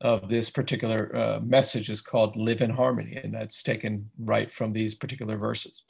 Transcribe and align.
of 0.00 0.28
this 0.28 0.48
particular 0.48 1.14
uh, 1.14 1.40
message 1.40 1.90
is 1.90 2.00
called 2.00 2.36
Live 2.36 2.62
in 2.62 2.70
Harmony, 2.70 3.16
and 3.22 3.34
that's 3.34 3.62
taken 3.62 4.10
right 4.18 4.50
from 4.50 4.72
these 4.72 4.94
particular 4.94 5.36
verses. 5.36 5.82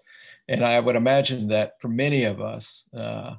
And 0.48 0.64
I 0.64 0.80
would 0.80 0.96
imagine 0.96 1.46
that 1.48 1.80
for 1.80 1.88
many 1.88 2.24
of 2.24 2.40
us 2.40 2.88
uh, 2.96 3.34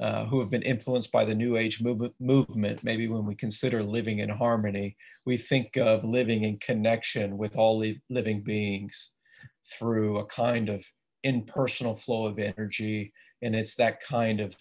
uh, 0.00 0.26
who 0.26 0.38
have 0.40 0.50
been 0.50 0.62
influenced 0.62 1.10
by 1.10 1.24
the 1.24 1.34
New 1.34 1.56
Age 1.56 1.82
move- 1.82 2.12
movement, 2.20 2.84
maybe 2.84 3.08
when 3.08 3.26
we 3.26 3.34
consider 3.34 3.82
living 3.82 4.20
in 4.20 4.28
harmony, 4.28 4.96
we 5.26 5.36
think 5.36 5.76
of 5.76 6.04
living 6.04 6.44
in 6.44 6.58
connection 6.58 7.36
with 7.36 7.56
all 7.56 7.78
li- 7.78 8.00
living 8.08 8.42
beings 8.42 9.10
through 9.72 10.18
a 10.18 10.26
kind 10.26 10.68
of 10.68 10.84
impersonal 11.24 11.96
flow 11.96 12.26
of 12.26 12.38
energy. 12.38 13.12
And 13.42 13.56
it's 13.56 13.74
that 13.76 14.00
kind 14.00 14.40
of 14.40 14.56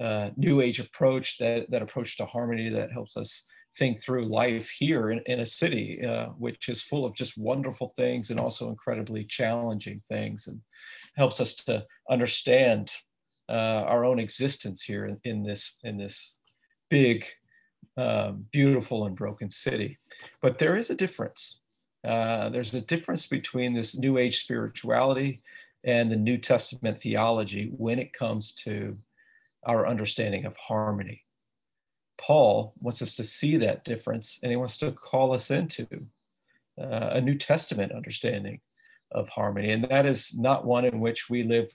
uh, 0.00 0.30
New 0.36 0.60
Age 0.60 0.80
approach, 0.80 1.38
that, 1.38 1.70
that 1.70 1.82
approach 1.82 2.16
to 2.18 2.26
harmony 2.26 2.68
that 2.68 2.92
helps 2.92 3.16
us 3.16 3.44
think 3.76 4.00
through 4.00 4.24
life 4.24 4.70
here 4.70 5.10
in, 5.10 5.20
in 5.26 5.40
a 5.40 5.46
city, 5.46 6.04
uh, 6.04 6.26
which 6.38 6.68
is 6.68 6.82
full 6.82 7.04
of 7.04 7.14
just 7.14 7.38
wonderful 7.38 7.88
things 7.96 8.30
and 8.30 8.40
also 8.40 8.68
incredibly 8.68 9.24
challenging 9.24 10.00
things, 10.08 10.46
and 10.46 10.60
helps 11.16 11.40
us 11.40 11.54
to 11.54 11.84
understand 12.10 12.92
uh, 13.48 13.84
our 13.86 14.04
own 14.04 14.18
existence 14.18 14.82
here 14.82 15.06
in, 15.06 15.18
in, 15.24 15.42
this 15.42 15.78
in 15.82 15.96
this 15.96 16.38
big, 16.90 17.24
um, 17.96 18.44
beautiful, 18.52 19.06
and 19.06 19.16
broken 19.16 19.50
city. 19.50 19.98
But 20.42 20.58
there 20.58 20.76
is 20.76 20.90
a 20.90 20.96
difference. 20.96 21.60
Uh, 22.06 22.48
there's 22.50 22.74
a 22.74 22.80
difference 22.80 23.26
between 23.26 23.72
this 23.74 23.98
New 23.98 24.18
Age 24.18 24.40
spirituality 24.40 25.42
and 25.84 26.10
the 26.10 26.16
New 26.16 26.38
Testament 26.38 26.98
theology 26.98 27.70
when 27.76 27.98
it 27.98 28.12
comes 28.12 28.54
to 28.56 28.96
our 29.66 29.86
understanding 29.86 30.44
of 30.44 30.56
harmony. 30.56 31.22
Paul 32.18 32.74
wants 32.80 33.00
us 33.00 33.16
to 33.16 33.24
see 33.24 33.56
that 33.58 33.84
difference 33.84 34.40
and 34.42 34.50
he 34.50 34.56
wants 34.56 34.76
to 34.78 34.92
call 34.92 35.32
us 35.32 35.50
into 35.50 35.86
uh, 36.80 37.10
a 37.12 37.20
New 37.20 37.36
Testament 37.36 37.92
understanding 37.92 38.60
of 39.12 39.28
harmony. 39.28 39.70
And 39.70 39.84
that 39.84 40.04
is 40.04 40.36
not 40.36 40.66
one 40.66 40.84
in 40.84 41.00
which 41.00 41.30
we 41.30 41.42
live 41.42 41.72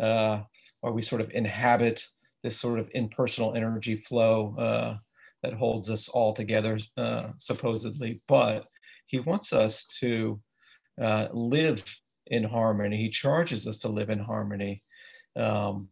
uh, 0.00 0.42
or 0.82 0.92
we 0.92 1.02
sort 1.02 1.20
of 1.20 1.30
inhabit 1.32 2.06
this 2.42 2.58
sort 2.58 2.78
of 2.78 2.90
impersonal 2.94 3.54
energy 3.54 3.96
flow 3.96 4.54
uh, 4.56 4.96
that 5.42 5.54
holds 5.54 5.90
us 5.90 6.08
all 6.08 6.32
together, 6.32 6.78
uh, 6.96 7.28
supposedly. 7.38 8.20
But 8.28 8.66
he 9.06 9.18
wants 9.18 9.52
us 9.52 9.84
to 10.00 10.40
uh, 11.00 11.28
live 11.32 11.84
in 12.26 12.44
harmony. 12.44 12.98
He 12.98 13.08
charges 13.08 13.66
us 13.66 13.78
to 13.78 13.88
live 13.88 14.10
in 14.10 14.18
harmony 14.18 14.82
um, 15.36 15.88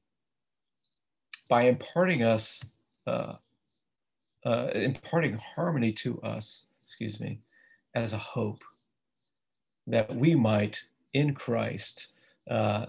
by 1.49 1.63
imparting 1.63 2.23
us 2.23 2.63
uh, 3.07 3.35
uh, 4.45 4.69
imparting 4.75 5.39
harmony 5.39 5.93
to 5.93 6.21
us, 6.23 6.67
excuse 6.85 7.21
me, 7.21 7.39
as 7.95 8.13
a 8.13 8.19
hope 8.19 8.63
that 9.87 10.15
we 10.15 10.35
might 10.35 10.83
in 11.13 11.35
Christ 11.35 12.09
uh, 12.51 12.87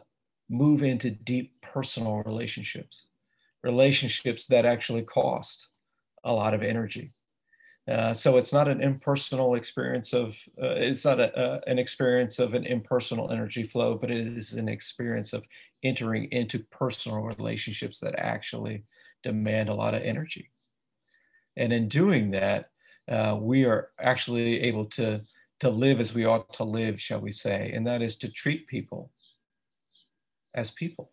move 0.49 0.83
into 0.83 1.09
deep 1.11 1.53
personal 1.61 2.23
relationships, 2.23 3.07
relationships 3.63 4.47
that 4.47 4.65
actually 4.65 5.03
cost 5.03 5.69
a 6.23 6.33
lot 6.33 6.53
of 6.53 6.63
energy. 6.63 7.11
Uh, 7.87 8.13
so 8.13 8.37
it's 8.37 8.51
not 8.51 8.67
an 8.67 8.81
impersonal 8.81 9.53
experience 9.53 10.11
of 10.11 10.29
uh, 10.59 10.73
it's 10.73 11.05
not 11.05 11.19
a, 11.19 11.61
an 11.67 11.77
experience 11.77 12.39
of 12.39 12.55
an 12.55 12.65
impersonal 12.65 13.29
energy 13.29 13.61
flow 13.61 13.95
but 13.95 14.09
it 14.09 14.25
is 14.25 14.53
an 14.53 14.67
experience 14.67 15.33
of 15.33 15.47
entering 15.83 16.25
into 16.31 16.57
personal 16.57 17.19
relationships 17.19 17.99
that 17.99 18.15
actually 18.17 18.81
demand 19.21 19.69
a 19.69 19.73
lot 19.73 19.93
of 19.93 20.01
energy 20.01 20.49
and 21.57 21.71
in 21.71 21.87
doing 21.87 22.31
that, 22.31 22.69
uh, 23.09 23.37
we 23.39 23.65
are 23.65 23.89
actually 23.99 24.61
able 24.61 24.85
to, 24.85 25.21
to 25.59 25.69
live 25.69 25.99
as 25.99 26.13
we 26.13 26.25
ought 26.25 26.51
to 26.53 26.63
live, 26.63 26.99
shall 26.99 27.19
we 27.19 27.31
say, 27.31 27.71
and 27.73 27.85
that 27.87 28.01
is 28.01 28.17
to 28.17 28.29
treat 28.29 28.67
people 28.67 29.11
as 30.53 30.71
people, 30.71 31.11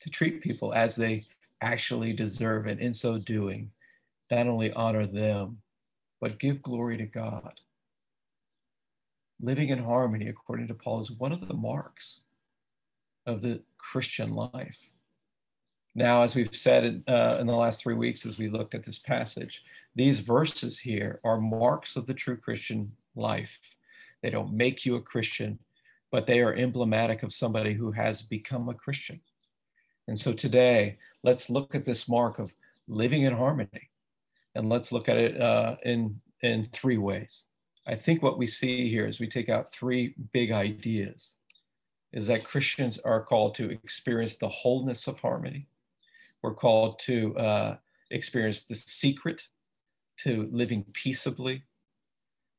to 0.00 0.10
treat 0.10 0.42
people 0.42 0.72
as 0.74 0.96
they 0.96 1.26
actually 1.60 2.12
deserve, 2.12 2.66
and 2.66 2.80
in 2.80 2.92
so 2.92 3.18
doing, 3.18 3.70
not 4.30 4.46
only 4.46 4.72
honor 4.72 5.06
them, 5.06 5.58
but 6.20 6.38
give 6.38 6.62
glory 6.62 6.96
to 6.96 7.06
God. 7.06 7.60
Living 9.40 9.70
in 9.70 9.82
harmony, 9.82 10.28
according 10.28 10.68
to 10.68 10.74
Paul, 10.74 11.00
is 11.00 11.10
one 11.10 11.32
of 11.32 11.46
the 11.48 11.54
marks 11.54 12.20
of 13.26 13.42
the 13.42 13.62
Christian 13.78 14.34
life. 14.34 14.90
Now, 15.94 16.22
as 16.22 16.36
we've 16.36 16.54
said 16.54 17.02
uh, 17.08 17.38
in 17.40 17.46
the 17.46 17.54
last 17.54 17.82
three 17.82 17.94
weeks, 17.94 18.24
as 18.24 18.38
we 18.38 18.48
looked 18.48 18.74
at 18.74 18.84
this 18.84 18.98
passage, 18.98 19.64
these 19.96 20.20
verses 20.20 20.78
here 20.78 21.20
are 21.24 21.40
marks 21.40 21.96
of 21.96 22.06
the 22.06 22.14
true 22.14 22.36
Christian 22.36 22.92
life. 23.16 23.58
They 24.22 24.30
don't 24.30 24.52
make 24.52 24.86
you 24.86 24.94
a 24.94 25.00
Christian, 25.00 25.58
but 26.12 26.26
they 26.26 26.40
are 26.40 26.54
emblematic 26.54 27.22
of 27.22 27.32
somebody 27.32 27.72
who 27.72 27.90
has 27.92 28.22
become 28.22 28.68
a 28.68 28.74
Christian. 28.74 29.20
And 30.06 30.16
so 30.16 30.32
today, 30.32 30.98
let's 31.24 31.50
look 31.50 31.74
at 31.74 31.84
this 31.84 32.08
mark 32.08 32.38
of 32.38 32.54
living 32.86 33.22
in 33.22 33.34
harmony. 33.34 33.90
And 34.54 34.68
let's 34.68 34.92
look 34.92 35.08
at 35.08 35.16
it 35.16 35.40
uh, 35.40 35.76
in, 35.84 36.20
in 36.42 36.68
three 36.72 36.98
ways. 36.98 37.44
I 37.86 37.94
think 37.94 38.22
what 38.22 38.38
we 38.38 38.46
see 38.46 38.88
here 38.90 39.06
is 39.06 39.18
we 39.18 39.26
take 39.26 39.48
out 39.48 39.72
three 39.72 40.14
big 40.32 40.52
ideas 40.52 41.34
is 42.12 42.26
that 42.26 42.44
Christians 42.44 42.98
are 42.98 43.22
called 43.22 43.54
to 43.56 43.70
experience 43.70 44.36
the 44.36 44.48
wholeness 44.48 45.06
of 45.06 45.18
harmony 45.20 45.66
we're 46.42 46.54
called 46.54 46.98
to 47.00 47.36
uh, 47.36 47.76
experience 48.10 48.64
the 48.64 48.74
secret 48.74 49.48
to 50.18 50.48
living 50.52 50.84
peaceably. 50.92 51.64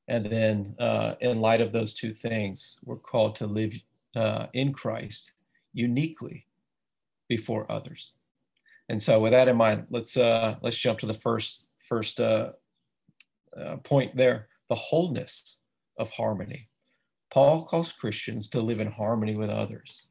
And 0.08 0.26
then, 0.26 0.76
uh, 0.80 1.16
in 1.22 1.40
light 1.40 1.62
of 1.62 1.72
those 1.72 1.94
two 1.94 2.14
things, 2.14 2.78
we're 2.84 2.98
called 2.98 3.36
to 3.36 3.48
live 3.48 3.74
uh, 4.16 4.48
in 4.54 4.74
Christ 4.74 5.34
uniquely 5.74 6.48
before 7.30 7.72
others. 7.72 8.12
And 8.90 9.02
so, 9.02 9.20
with 9.22 9.32
that 9.32 9.48
in 9.48 9.56
mind, 9.56 9.88
let's 9.90 10.18
uh, 10.18 10.56
let's 10.62 10.78
jump 10.78 11.00
to 11.00 11.06
the 11.06 11.14
first 11.14 11.66
first 11.88 12.20
uh, 12.20 12.52
uh, 13.56 13.78
point 13.78 14.18
there: 14.18 14.50
the 14.68 14.76
wholeness 14.76 15.60
of 15.98 16.10
harmony. 16.10 16.68
Paul 17.32 17.64
calls 17.64 17.94
Christians 17.94 18.50
to 18.50 18.62
live 18.62 18.82
in 18.82 18.92
harmony 18.92 19.36
with 19.36 19.50
others. 19.50 20.04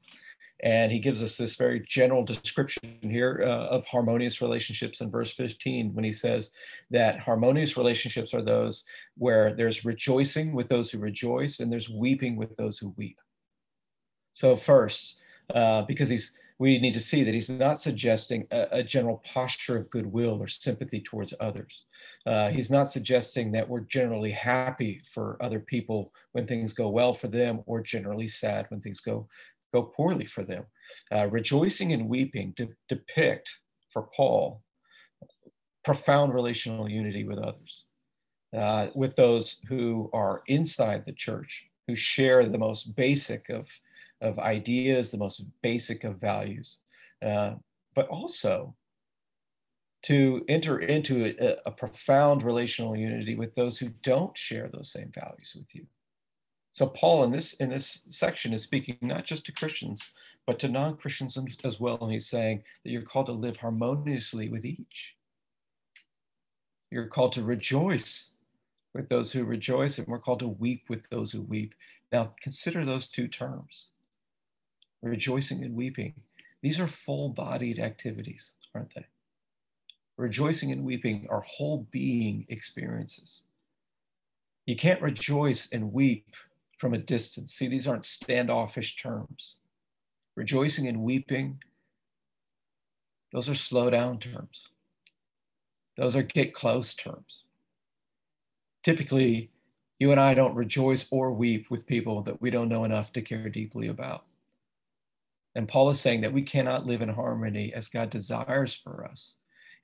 And 0.63 0.93
he 0.93 0.99
gives 0.99 1.23
us 1.23 1.37
this 1.37 1.57
very 1.57 1.83
general 1.89 2.25
description 2.25 2.99
here 3.01 3.43
uh, 3.45 3.69
of 3.69 3.87
harmonious 3.87 4.43
relationships 4.43 5.01
in 5.01 5.11
verse 5.11 5.33
15 5.33 5.95
when 5.95 6.05
he 6.05 6.13
says 6.13 6.51
that 6.91 7.19
harmonious 7.19 7.77
relationships 7.77 8.35
are 8.35 8.43
those 8.43 8.85
where 9.17 9.53
there's 9.53 9.85
rejoicing 9.85 10.53
with 10.53 10.69
those 10.69 10.91
who 10.91 10.99
rejoice 10.99 11.61
and 11.61 11.73
there's 11.73 11.89
weeping 11.89 12.37
with 12.37 12.55
those 12.57 12.79
who 12.79 12.95
weep. 12.97 13.19
So, 14.33 14.55
first, 14.55 15.21
uh, 15.55 15.83
because 15.83 16.09
he's 16.09 16.37
we 16.61 16.79
need 16.79 16.93
to 16.93 17.01
see 17.01 17.25
that 17.25 17.33
he's 17.33 17.49
not 17.49 17.79
suggesting 17.81 18.47
a, 18.51 18.67
a 18.71 18.83
general 18.83 19.23
posture 19.25 19.79
of 19.79 19.89
goodwill 19.89 20.43
or 20.43 20.47
sympathy 20.47 21.01
towards 21.01 21.33
others. 21.41 21.85
Uh, 22.27 22.51
he's 22.51 22.71
not 22.71 22.87
suggesting 22.87 23.51
that 23.51 23.67
we're 23.67 23.81
generally 23.81 24.31
happy 24.31 25.01
for 25.11 25.39
other 25.41 25.59
people 25.59 26.13
when 26.33 26.47
things 26.47 26.75
go 26.75 26.91
well 26.91 27.15
for 27.15 27.29
them 27.29 27.63
or 27.65 27.81
generally 27.81 28.29
sad 28.29 28.67
when 28.69 28.79
things 28.79 29.01
go 29.01 29.27
go 29.73 29.83
poorly 29.83 30.27
for 30.27 30.43
them. 30.43 30.65
Uh, 31.13 31.29
rejoicing 31.29 31.93
and 31.93 32.09
weeping 32.09 32.53
de- 32.57 32.69
depict 32.89 33.51
for 33.93 34.09
Paul 34.17 34.63
profound 35.85 36.35
relational 36.35 36.89
unity 36.89 37.25
with 37.25 37.39
others, 37.39 37.85
uh, 38.57 38.89
with 38.95 39.17
those 39.17 39.61
who 39.69 40.11
are 40.13 40.43
inside 40.47 41.05
the 41.05 41.13
church, 41.13 41.69
who 41.87 41.97
share 41.97 42.45
the 42.47 42.59
most 42.59 42.95
basic 42.97 43.49
of, 43.49 43.67
of 44.21 44.39
ideas, 44.39 45.11
the 45.11 45.19
most 45.19 45.45
basic 45.63 46.05
of 46.05 46.21
values, 46.21 46.83
uh, 47.25 47.55
but 47.95 48.09
also 48.09 48.75
to 50.03 50.45
enter 50.49 50.79
into 50.79 51.35
a, 51.41 51.57
a 51.67 51.71
profound 51.71 52.43
relational 52.43 52.97
unity 52.97 53.35
with 53.35 53.55
those 53.55 53.79
who 53.79 53.89
don't 54.03 54.37
share 54.37 54.69
those 54.73 54.93
same 54.93 55.11
values 55.15 55.55
with 55.57 55.67
you. 55.75 55.87
So 56.73 56.87
Paul 56.87 57.25
in 57.25 57.33
this 57.33 57.55
in 57.55 57.71
this 57.71 58.05
section 58.11 58.53
is 58.53 58.63
speaking 58.63 58.97
not 59.01 59.25
just 59.25 59.45
to 59.47 59.53
Christians, 59.53 60.11
but 60.47 60.59
to 60.61 60.69
non-Christians 60.69 61.39
as 61.65 61.81
well. 61.81 61.99
And 62.01 62.13
he's 62.13 62.29
saying 62.29 62.63
that 62.85 62.91
you're 62.91 63.03
called 63.03 63.27
to 63.27 63.33
live 63.33 63.57
harmoniously 63.57 64.49
with 64.49 64.65
each. 64.65 65.17
You're 66.91 67.07
called 67.07 67.33
to 67.33 67.43
rejoice 67.43 68.33
with 68.95 69.09
those 69.09 69.31
who 69.33 69.45
rejoice, 69.45 69.99
and 69.99 70.09
we're 70.09 70.19
called 70.19 70.41
to 70.41 70.49
weep 70.49 70.85
with 70.89 71.09
those 71.11 71.33
who 71.33 71.43
weep. 71.43 71.75
Now 72.13 72.35
consider 72.41 72.85
those 72.85 73.09
two 73.09 73.29
terms. 73.29 73.89
Rejoicing 75.03 75.63
and 75.65 75.75
weeping. 75.75 76.15
These 76.63 76.81
are 76.81 76.87
full-bodied 76.87 77.79
activities, 77.79 78.53
aren't 78.75 78.95
they? 78.95 79.07
Rejoicing 80.19 80.73
and 80.73 80.85
weeping 80.85 81.27
are 81.31 81.41
whole 81.41 81.87
being 81.91 82.45
experiences. 82.49 83.43
You 84.67 84.77
can't 84.77 85.01
rejoice 85.01 85.69
and 85.73 85.93
weep 85.93 86.27
from 86.81 86.95
a 86.95 86.99
distance. 86.99 87.53
See, 87.53 87.69
these 87.69 87.87
aren't 87.87 88.07
standoffish 88.07 88.97
terms. 88.97 89.57
Rejoicing 90.35 90.89
and 90.89 91.03
weeping, 91.03 91.59
those 93.35 93.51
are 93.51 93.55
slow 93.55 93.91
down 93.91 94.19
terms. 94.19 94.69
Those 95.99 96.17
are 96.17 96.23
get 96.23 96.55
close 96.55 96.95
terms. 96.95 97.45
Typically, 98.83 99.51
you 99.99 100.11
and 100.11 100.19
I 100.19 100.33
don't 100.33 100.55
rejoice 100.55 101.07
or 101.11 101.33
weep 101.33 101.71
with 101.71 101.87
people 101.87 102.23
that 102.23 102.41
we 102.41 102.49
don't 102.49 102.71
know 102.71 102.85
enough 102.85 103.13
to 103.13 103.21
care 103.21 103.51
deeply 103.51 103.89
about. 103.89 104.25
And 105.55 105.69
Paul 105.69 105.91
is 105.91 106.01
saying 106.01 106.23
that 106.23 106.33
we 106.33 106.43
cannot 106.43 106.87
live 106.87 107.03
in 107.03 107.11
harmony 107.11 107.75
as 107.75 107.89
God 107.89 108.09
desires 108.09 108.75
for 108.75 109.05
us 109.05 109.35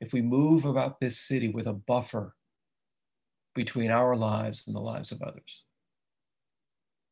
if 0.01 0.15
we 0.15 0.23
move 0.23 0.65
about 0.65 0.99
this 0.99 1.19
city 1.19 1.51
with 1.51 1.67
a 1.67 1.75
buffer 1.75 2.35
between 3.55 3.91
our 3.91 4.17
lives 4.17 4.65
and 4.67 4.75
the 4.75 4.81
lives 4.81 5.13
of 5.13 5.21
others. 5.21 5.65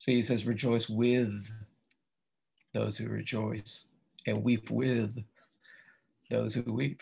So 0.04 0.12
he 0.12 0.20
says, 0.20 0.44
rejoice 0.44 0.90
with 0.90 1.50
those 2.74 2.98
who 2.98 3.08
rejoice 3.08 3.88
and 4.26 4.44
weep 4.44 4.70
with 4.70 5.16
those 6.28 6.52
who 6.52 6.70
weep. 6.70 7.00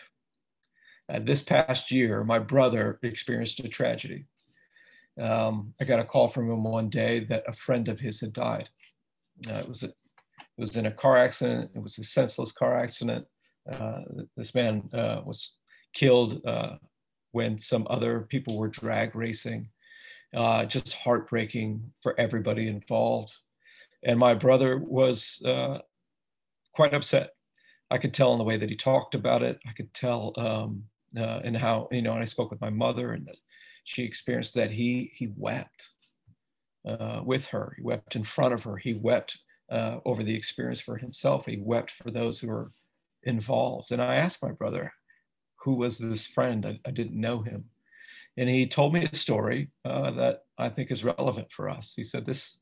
Uh, 1.09 1.19
this 1.19 1.43
past 1.43 1.91
year, 1.91 2.23
my 2.23 2.39
brother 2.39 2.99
experienced 3.03 3.59
a 3.59 3.67
tragedy. 3.67 4.23
Um, 5.19 5.73
I 5.81 5.83
got 5.83 5.99
a 5.99 6.05
call 6.05 6.29
from 6.29 6.49
him 6.49 6.63
one 6.63 6.87
day 6.87 7.25
that 7.25 7.43
a 7.45 7.51
friend 7.51 7.89
of 7.89 7.99
his 7.99 8.21
had 8.21 8.31
died. 8.31 8.69
Uh, 9.49 9.55
it 9.55 9.67
was 9.67 9.83
a, 9.83 9.87
it 9.87 10.57
was 10.57 10.77
in 10.77 10.85
a 10.85 10.91
car 10.91 11.17
accident. 11.17 11.71
It 11.75 11.83
was 11.83 11.97
a 11.97 12.05
senseless 12.05 12.53
car 12.53 12.79
accident. 12.79 13.25
Uh, 13.69 13.99
this 14.37 14.55
man 14.55 14.89
uh, 14.93 15.19
was 15.25 15.57
killed 15.91 16.39
uh, 16.45 16.77
when 17.33 17.59
some 17.59 17.85
other 17.89 18.21
people 18.21 18.57
were 18.57 18.69
drag 18.69 19.13
racing 19.13 19.67
uh, 20.33 20.65
just 20.65 20.95
heartbreaking 20.95 21.91
for 22.01 22.19
everybody 22.19 22.67
involved. 22.67 23.37
And 24.03 24.19
my 24.19 24.33
brother 24.33 24.77
was 24.77 25.41
uh, 25.45 25.79
quite 26.73 26.93
upset. 26.93 27.31
I 27.91 27.97
could 27.97 28.13
tell 28.13 28.31
in 28.33 28.39
the 28.39 28.43
way 28.43 28.57
that 28.57 28.69
he 28.69 28.75
talked 28.75 29.15
about 29.15 29.43
it. 29.43 29.59
I 29.67 29.71
could 29.73 29.93
tell 29.93 30.33
um, 30.37 30.83
uh, 31.17 31.39
in 31.43 31.53
how 31.53 31.87
you 31.91 32.01
know. 32.01 32.13
And 32.13 32.21
I 32.21 32.25
spoke 32.25 32.49
with 32.49 32.61
my 32.61 32.71
mother, 32.71 33.11
and 33.11 33.25
that 33.27 33.37
she 33.83 34.03
experienced 34.03 34.55
that 34.55 34.71
he 34.71 35.11
he 35.13 35.31
wept 35.37 35.91
uh, 36.87 37.21
with 37.23 37.47
her. 37.47 37.73
He 37.77 37.83
wept 37.83 38.15
in 38.15 38.23
front 38.23 38.53
of 38.53 38.63
her. 38.63 38.77
He 38.77 38.95
wept 38.95 39.37
uh, 39.71 39.99
over 40.05 40.23
the 40.23 40.35
experience 40.35 40.81
for 40.81 40.97
himself. 40.97 41.45
He 41.45 41.57
wept 41.57 41.91
for 41.91 42.09
those 42.11 42.39
who 42.39 42.47
were 42.47 42.71
involved. 43.23 43.91
And 43.91 44.01
I 44.01 44.15
asked 44.15 44.43
my 44.43 44.51
brother, 44.51 44.91
"Who 45.63 45.75
was 45.75 45.99
this 45.99 46.25
friend? 46.25 46.65
I, 46.65 46.79
I 46.85 46.91
didn't 46.91 47.19
know 47.19 47.41
him." 47.41 47.69
And 48.37 48.49
he 48.49 48.67
told 48.67 48.93
me 48.93 49.07
a 49.11 49.15
story 49.15 49.69
uh, 49.85 50.11
that 50.11 50.43
I 50.57 50.69
think 50.69 50.91
is 50.91 51.03
relevant 51.03 51.51
for 51.51 51.69
us. 51.69 51.93
He 51.95 52.03
said 52.03 52.25
this 52.25 52.59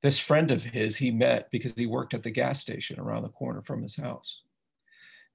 this 0.00 0.18
friend 0.18 0.52
of 0.52 0.62
his 0.62 0.96
he 0.96 1.10
met 1.10 1.50
because 1.50 1.72
he 1.72 1.86
worked 1.86 2.14
at 2.14 2.22
the 2.22 2.30
gas 2.30 2.60
station 2.60 3.00
around 3.00 3.24
the 3.24 3.28
corner 3.30 3.62
from 3.62 3.82
his 3.82 3.96
house, 3.96 4.42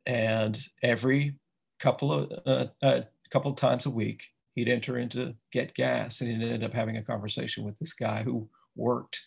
and 0.05 0.57
every 0.81 1.35
couple 1.79 2.11
of 2.11 2.31
uh, 2.45 2.65
uh, 2.81 3.01
couple 3.29 3.53
times 3.53 3.85
a 3.85 3.89
week 3.89 4.23
he'd 4.55 4.69
enter 4.69 4.97
in 4.97 5.09
to 5.09 5.35
get 5.51 5.73
gas, 5.73 6.21
and 6.21 6.29
he'd 6.29 6.47
end 6.47 6.63
up 6.63 6.73
having 6.73 6.97
a 6.97 7.03
conversation 7.03 7.63
with 7.63 7.77
this 7.79 7.93
guy 7.93 8.23
who 8.23 8.47
worked 8.75 9.21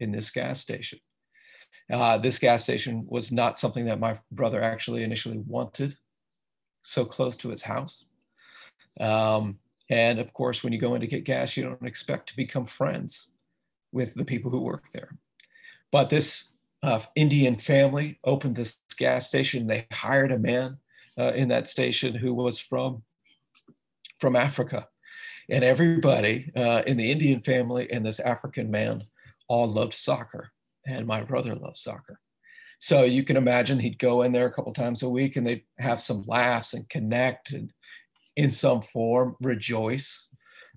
in 0.00 0.12
this 0.12 0.30
gas 0.30 0.60
station. 0.60 1.00
Uh, 1.90 2.18
this 2.18 2.38
gas 2.38 2.62
station 2.62 3.04
was 3.08 3.32
not 3.32 3.58
something 3.58 3.86
that 3.86 3.98
my 3.98 4.16
brother 4.30 4.62
actually 4.62 5.02
initially 5.02 5.38
wanted, 5.38 5.96
so 6.82 7.04
close 7.04 7.36
to 7.36 7.48
his 7.48 7.62
house 7.62 8.04
um, 9.00 9.58
and 9.90 10.18
of 10.18 10.32
course, 10.32 10.62
when 10.62 10.72
you 10.72 10.78
go 10.78 10.94
in 10.94 11.00
to 11.00 11.06
get 11.06 11.24
gas, 11.24 11.56
you 11.56 11.64
don't 11.64 11.86
expect 11.86 12.28
to 12.28 12.36
become 12.36 12.64
friends 12.64 13.30
with 13.92 14.14
the 14.14 14.24
people 14.24 14.50
who 14.50 14.60
work 14.60 14.84
there. 14.92 15.16
But 15.90 16.10
this 16.10 16.54
uh, 16.82 17.00
Indian 17.14 17.56
family 17.56 18.18
opened 18.24 18.56
this 18.56 18.78
gas 18.98 19.28
station. 19.28 19.66
They 19.66 19.86
hired 19.92 20.32
a 20.32 20.38
man 20.38 20.78
uh, 21.18 21.32
in 21.34 21.48
that 21.48 21.68
station 21.68 22.14
who 22.14 22.34
was 22.34 22.58
from 22.58 23.02
from 24.20 24.36
Africa, 24.36 24.88
and 25.48 25.62
everybody 25.62 26.50
uh, 26.56 26.82
in 26.86 26.96
the 26.96 27.10
Indian 27.10 27.40
family 27.40 27.90
and 27.90 28.04
this 28.04 28.20
African 28.20 28.70
man 28.70 29.04
all 29.48 29.68
loved 29.68 29.94
soccer, 29.94 30.50
and 30.86 31.06
my 31.06 31.22
brother 31.22 31.54
loved 31.54 31.76
soccer. 31.76 32.20
So 32.80 33.04
you 33.04 33.24
can 33.24 33.36
imagine 33.36 33.80
he'd 33.80 33.98
go 33.98 34.22
in 34.22 34.32
there 34.32 34.46
a 34.46 34.52
couple 34.52 34.72
times 34.72 35.02
a 35.02 35.08
week, 35.08 35.36
and 35.36 35.46
they'd 35.46 35.64
have 35.78 36.02
some 36.02 36.24
laughs 36.26 36.74
and 36.74 36.88
connect 36.88 37.52
and 37.52 37.72
in 38.38 38.50
some 38.50 38.80
form 38.80 39.34
rejoice. 39.40 40.28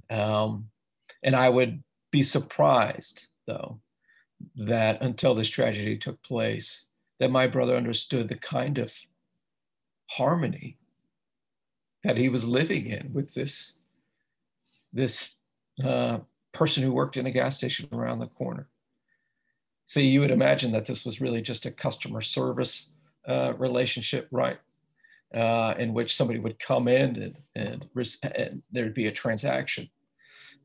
Um, 0.09 0.69
and 1.23 1.35
I 1.35 1.47
would 1.47 1.83
be 2.09 2.23
surprised, 2.23 3.27
though, 3.45 3.79
that 4.55 4.99
until 5.03 5.35
this 5.35 5.47
tragedy 5.47 5.95
took 5.95 6.21
place, 6.23 6.87
that 7.19 7.29
my 7.29 7.45
brother 7.45 7.75
understood 7.77 8.27
the 8.27 8.35
kind 8.35 8.79
of 8.79 8.91
harmony 10.07 10.79
that 12.03 12.17
he 12.17 12.29
was 12.29 12.45
living 12.45 12.87
in 12.87 13.13
with 13.13 13.35
this, 13.35 13.77
this 14.91 15.35
uh, 15.85 16.17
person 16.51 16.81
who 16.81 16.91
worked 16.91 17.15
in 17.15 17.27
a 17.27 17.31
gas 17.31 17.57
station 17.57 17.87
around 17.91 18.17
the 18.17 18.25
corner. 18.25 18.69
See, 19.85 20.07
you 20.07 20.19
would 20.21 20.31
imagine 20.31 20.71
that 20.71 20.87
this 20.87 21.05
was 21.05 21.21
really 21.21 21.43
just 21.43 21.67
a 21.67 21.71
customer 21.71 22.21
service 22.21 22.93
uh, 23.27 23.53
relationship, 23.59 24.27
right? 24.31 24.57
Uh, 25.33 25.75
in 25.77 25.93
which 25.93 26.15
somebody 26.15 26.39
would 26.39 26.59
come 26.59 26.87
in 26.87 27.15
and, 27.21 27.37
and, 27.55 27.85
and 28.35 28.61
there'd 28.71 28.93
be 28.93 29.07
a 29.07 29.11
transaction. 29.11 29.89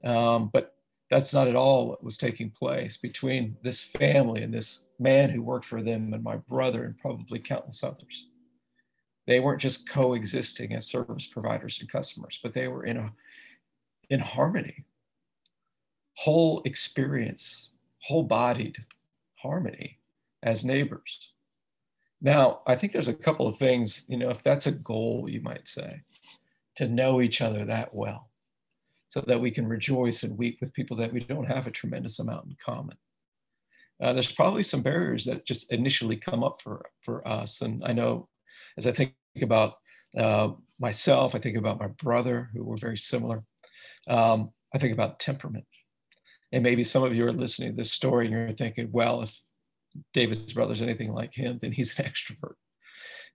Um, 0.05 0.51
but 0.53 0.75
that's 1.09 1.33
not 1.33 1.49
at 1.49 1.57
all 1.57 1.89
what 1.89 2.03
was 2.03 2.19
taking 2.19 2.51
place 2.51 2.97
between 2.97 3.57
this 3.63 3.83
family 3.83 4.43
and 4.43 4.53
this 4.53 4.89
man 4.99 5.31
who 5.31 5.43
worked 5.43 5.65
for 5.65 5.83
them 5.83 6.13
and 6.13 6.23
my 6.23 6.37
brother 6.37 6.85
and 6.85 6.99
probably 6.99 7.39
countless 7.39 7.85
others. 7.85 8.29
They 9.27 9.41
weren't 9.41 9.61
just 9.61 9.89
coexisting 9.89 10.73
as 10.73 10.87
service 10.87 11.27
providers 11.27 11.79
and 11.81 11.91
customers, 11.91 12.39
but 12.43 12.53
they 12.53 12.69
were 12.69 12.85
in 12.85 12.97
a 12.97 13.13
in 14.09 14.21
harmony, 14.21 14.85
whole 16.15 16.63
experience, 16.65 17.71
whole 17.99 18.23
bodied 18.23 18.77
harmony 19.35 19.99
as 20.43 20.65
neighbors. 20.65 21.33
Now, 22.21 22.63
I 22.67 22.77
think 22.77 22.93
there's 22.93 23.09
a 23.09 23.15
couple 23.15 23.47
of 23.47 23.59
things, 23.59 24.05
you 24.09 24.17
know, 24.17 24.31
if 24.31 24.43
that's 24.43 24.67
a 24.67 24.73
goal, 24.73 25.27
you 25.29 25.41
might 25.43 25.69
say, 25.69 26.03
to 26.77 26.89
know 26.89 27.21
each 27.21 27.41
other 27.41 27.65
that 27.65 27.95
well 27.95 28.31
so 29.09 29.21
that 29.27 29.41
we 29.41 29.51
can 29.51 29.67
rejoice 29.67 30.23
and 30.23 30.37
weep 30.39 30.59
with 30.61 30.75
people 30.75 30.97
that 30.97 31.13
we 31.13 31.21
don't 31.21 31.47
have 31.47 31.67
a 31.67 31.71
tremendous 31.71 32.19
amount 32.19 32.47
in 32.47 32.57
common. 32.65 32.97
uh, 34.03 34.13
there's 34.13 34.33
probably 34.33 34.63
some 34.63 34.83
barriers 34.83 35.25
that 35.25 35.47
just 35.47 35.73
initially 35.73 36.17
come 36.17 36.45
up 36.45 36.61
for 36.61 36.85
for 37.03 37.27
us. 37.27 37.63
And 37.63 37.83
I 37.85 37.93
know, 37.93 38.29
as 38.77 38.87
I 38.87 38.93
think 38.93 39.15
about 39.41 39.75
uh, 40.17 40.51
myself, 40.79 41.35
I 41.35 41.39
think 41.39 41.57
about 41.57 41.81
my 41.81 41.89
brother, 41.89 42.51
who 42.53 42.65
were 42.65 42.77
very 42.77 42.99
similar. 42.99 43.43
Um, 44.09 44.51
I 44.75 44.79
think 44.79 44.93
about 44.93 45.19
temperament. 45.19 45.65
And 46.53 46.63
maybe 46.63 46.85
some 46.85 47.03
of 47.03 47.15
you 47.15 47.27
are 47.27 47.33
listening 47.33 47.71
to 47.71 47.77
this 47.77 47.93
story 47.93 48.27
and 48.27 48.35
you're 48.35 48.53
thinking, 48.53 48.89
well, 48.93 49.23
if 49.23 49.39
David's 50.12 50.53
brother's 50.53 50.83
anything 50.83 51.12
like 51.12 51.35
him, 51.35 51.59
then 51.59 51.73
he's 51.73 51.99
an 51.99 52.05
extrovert. 52.11 52.55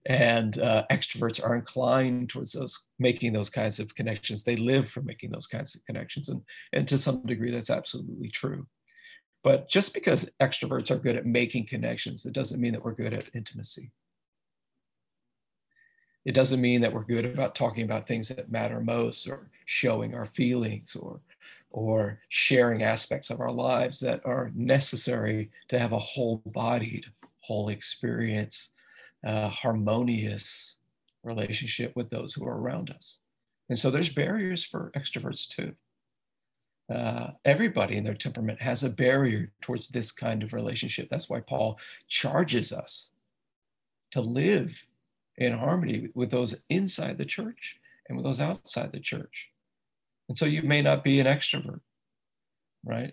And 0.06 0.58
uh, 0.58 0.84
extroverts 0.90 1.44
are 1.44 1.54
inclined 1.54 2.30
towards 2.30 2.52
those 2.52 2.86
making 2.98 3.32
those 3.32 3.48
kinds 3.50 3.78
of 3.78 3.94
connections. 3.94 4.42
They 4.42 4.56
live 4.56 4.88
for 4.88 5.00
making 5.00 5.30
those 5.30 5.46
kinds 5.46 5.76
of 5.76 5.84
connections. 5.84 6.28
And, 6.28 6.42
and 6.72 6.88
to 6.88 6.98
some 6.98 7.22
degree, 7.22 7.52
that's 7.52 7.70
absolutely 7.70 8.28
true. 8.28 8.66
But 9.44 9.68
just 9.68 9.94
because 9.94 10.30
extroverts 10.40 10.90
are 10.90 10.98
good 10.98 11.16
at 11.16 11.26
making 11.26 11.66
connections, 11.66 12.26
it 12.26 12.32
doesn't 12.32 12.60
mean 12.60 12.72
that 12.72 12.84
we're 12.84 12.94
good 12.94 13.12
at 13.12 13.34
intimacy. 13.34 13.92
It 16.24 16.34
doesn't 16.34 16.60
mean 16.60 16.80
that 16.82 16.92
we're 16.92 17.04
good 17.04 17.24
about 17.24 17.54
talking 17.54 17.84
about 17.84 18.06
things 18.06 18.28
that 18.28 18.50
matter 18.50 18.80
most 18.80 19.28
or 19.28 19.50
showing 19.66 20.14
our 20.14 20.24
feelings 20.24 20.94
or 20.94 21.20
or 21.72 22.20
sharing 22.28 22.82
aspects 22.82 23.30
of 23.30 23.40
our 23.40 23.50
lives 23.50 24.00
that 24.00 24.20
are 24.24 24.50
necessary 24.54 25.50
to 25.68 25.78
have 25.78 25.92
a 25.92 25.98
whole 25.98 26.42
bodied, 26.46 27.06
whole 27.40 27.68
experience, 27.68 28.70
uh, 29.26 29.48
harmonious 29.48 30.76
relationship 31.22 31.94
with 31.94 32.10
those 32.10 32.34
who 32.34 32.46
are 32.46 32.58
around 32.58 32.90
us. 32.90 33.18
And 33.68 33.78
so 33.78 33.90
there's 33.90 34.12
barriers 34.12 34.64
for 34.64 34.90
extroverts 34.96 35.48
too. 35.48 35.74
Uh, 36.92 37.30
everybody 37.44 37.96
in 37.96 38.04
their 38.04 38.14
temperament 38.14 38.60
has 38.60 38.82
a 38.82 38.90
barrier 38.90 39.50
towards 39.62 39.88
this 39.88 40.12
kind 40.12 40.42
of 40.42 40.52
relationship. 40.52 41.08
That's 41.08 41.30
why 41.30 41.40
Paul 41.40 41.78
charges 42.08 42.72
us 42.72 43.10
to 44.10 44.20
live 44.20 44.84
in 45.38 45.52
harmony 45.52 46.08
with 46.14 46.30
those 46.30 46.62
inside 46.68 47.18
the 47.18 47.24
church 47.24 47.78
and 48.08 48.16
with 48.16 48.26
those 48.26 48.40
outside 48.40 48.92
the 48.92 49.00
church. 49.00 49.51
And 50.32 50.38
so 50.38 50.46
you 50.46 50.62
may 50.62 50.80
not 50.80 51.04
be 51.04 51.20
an 51.20 51.26
extrovert, 51.26 51.80
right? 52.86 53.12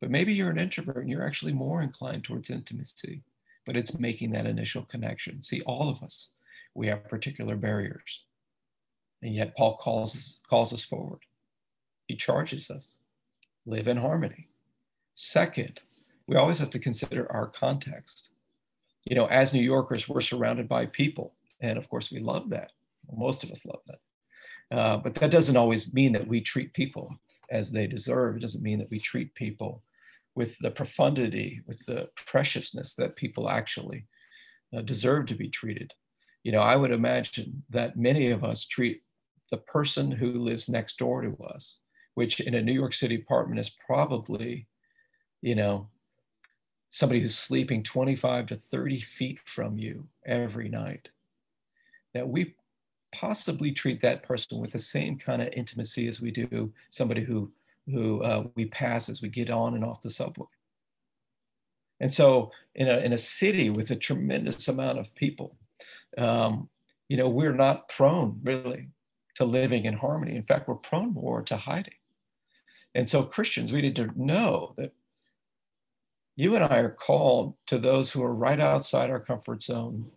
But 0.00 0.10
maybe 0.10 0.34
you're 0.34 0.50
an 0.50 0.58
introvert 0.58 0.96
and 0.96 1.08
you're 1.08 1.24
actually 1.24 1.52
more 1.52 1.82
inclined 1.82 2.24
towards 2.24 2.50
intimacy, 2.50 3.22
but 3.64 3.76
it's 3.76 4.00
making 4.00 4.32
that 4.32 4.44
initial 4.44 4.82
connection. 4.82 5.40
See, 5.40 5.60
all 5.60 5.88
of 5.88 6.02
us, 6.02 6.30
we 6.74 6.88
have 6.88 7.08
particular 7.08 7.54
barriers. 7.54 8.24
And 9.22 9.32
yet 9.32 9.56
Paul 9.56 9.76
calls 9.76 10.16
us, 10.16 10.40
calls 10.50 10.72
us 10.72 10.84
forward. 10.84 11.20
He 12.08 12.16
charges 12.16 12.70
us, 12.70 12.96
live 13.64 13.86
in 13.86 13.98
harmony. 13.98 14.48
Second, 15.14 15.82
we 16.26 16.34
always 16.34 16.58
have 16.58 16.70
to 16.70 16.80
consider 16.80 17.30
our 17.30 17.46
context. 17.46 18.30
You 19.08 19.14
know, 19.14 19.26
as 19.26 19.54
New 19.54 19.62
Yorkers, 19.62 20.08
we're 20.08 20.22
surrounded 20.22 20.68
by 20.68 20.86
people 20.86 21.34
and 21.60 21.78
of 21.78 21.88
course, 21.88 22.10
we 22.10 22.18
love 22.18 22.48
that. 22.48 22.72
Most 23.16 23.44
of 23.44 23.52
us 23.52 23.64
love 23.64 23.82
that. 23.86 24.00
Uh, 24.70 24.98
but 24.98 25.14
that 25.14 25.30
doesn't 25.30 25.56
always 25.56 25.92
mean 25.94 26.12
that 26.12 26.26
we 26.26 26.40
treat 26.40 26.74
people 26.74 27.14
as 27.50 27.72
they 27.72 27.86
deserve. 27.86 28.36
It 28.36 28.40
doesn't 28.40 28.62
mean 28.62 28.78
that 28.78 28.90
we 28.90 28.98
treat 28.98 29.34
people 29.34 29.82
with 30.34 30.58
the 30.58 30.70
profundity, 30.70 31.62
with 31.66 31.84
the 31.86 32.08
preciousness 32.14 32.94
that 32.94 33.16
people 33.16 33.48
actually 33.48 34.06
uh, 34.76 34.82
deserve 34.82 35.26
to 35.26 35.34
be 35.34 35.48
treated. 35.48 35.94
You 36.44 36.52
know, 36.52 36.60
I 36.60 36.76
would 36.76 36.92
imagine 36.92 37.64
that 37.70 37.96
many 37.96 38.30
of 38.30 38.44
us 38.44 38.64
treat 38.64 39.02
the 39.50 39.56
person 39.56 40.10
who 40.10 40.32
lives 40.32 40.68
next 40.68 40.98
door 40.98 41.22
to 41.22 41.36
us, 41.44 41.80
which 42.14 42.40
in 42.40 42.54
a 42.54 42.62
New 42.62 42.72
York 42.72 42.92
City 42.92 43.16
apartment 43.16 43.60
is 43.60 43.74
probably, 43.86 44.66
you 45.40 45.54
know, 45.54 45.88
somebody 46.90 47.20
who's 47.20 47.36
sleeping 47.36 47.82
25 47.82 48.46
to 48.46 48.56
30 48.56 49.00
feet 49.00 49.40
from 49.44 49.78
you 49.78 50.06
every 50.26 50.68
night 50.68 51.08
that 52.14 52.28
we 52.28 52.54
possibly 53.12 53.72
treat 53.72 54.00
that 54.00 54.22
person 54.22 54.58
with 54.60 54.72
the 54.72 54.78
same 54.78 55.18
kind 55.18 55.42
of 55.42 55.48
intimacy 55.52 56.08
as 56.08 56.20
we 56.20 56.30
do 56.30 56.72
somebody 56.90 57.22
who 57.22 57.50
who 57.86 58.22
uh, 58.22 58.44
we 58.54 58.66
pass 58.66 59.08
as 59.08 59.22
we 59.22 59.28
get 59.28 59.48
on 59.48 59.74
and 59.74 59.84
off 59.84 60.02
the 60.02 60.10
subway. 60.10 60.46
And 62.00 62.12
so, 62.12 62.52
in 62.74 62.88
a 62.88 62.98
in 62.98 63.12
a 63.12 63.18
city 63.18 63.70
with 63.70 63.90
a 63.90 63.96
tremendous 63.96 64.68
amount 64.68 64.98
of 64.98 65.14
people, 65.14 65.56
um, 66.16 66.68
you 67.08 67.16
know, 67.16 67.28
we're 67.28 67.54
not 67.54 67.88
prone 67.88 68.40
really 68.42 68.88
to 69.36 69.44
living 69.44 69.84
in 69.84 69.94
harmony. 69.94 70.36
In 70.36 70.44
fact, 70.44 70.68
we're 70.68 70.74
prone 70.76 71.12
more 71.12 71.42
to 71.42 71.56
hiding. 71.56 71.94
And 72.94 73.08
so, 73.08 73.22
Christians, 73.22 73.72
we 73.72 73.82
need 73.82 73.96
to 73.96 74.10
know 74.16 74.74
that 74.76 74.92
you 76.36 76.54
and 76.54 76.64
I 76.64 76.78
are 76.78 76.90
called 76.90 77.54
to 77.66 77.78
those 77.78 78.12
who 78.12 78.22
are 78.22 78.34
right 78.34 78.60
outside 78.60 79.10
our 79.10 79.20
comfort 79.20 79.62
zone 79.62 80.10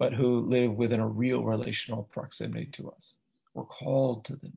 but 0.00 0.14
who 0.14 0.40
live 0.40 0.72
within 0.72 0.98
a 0.98 1.06
real 1.06 1.44
relational 1.44 2.04
proximity 2.04 2.64
to 2.72 2.90
us. 2.90 3.16
We're 3.52 3.64
called 3.64 4.24
to 4.24 4.36
them. 4.36 4.56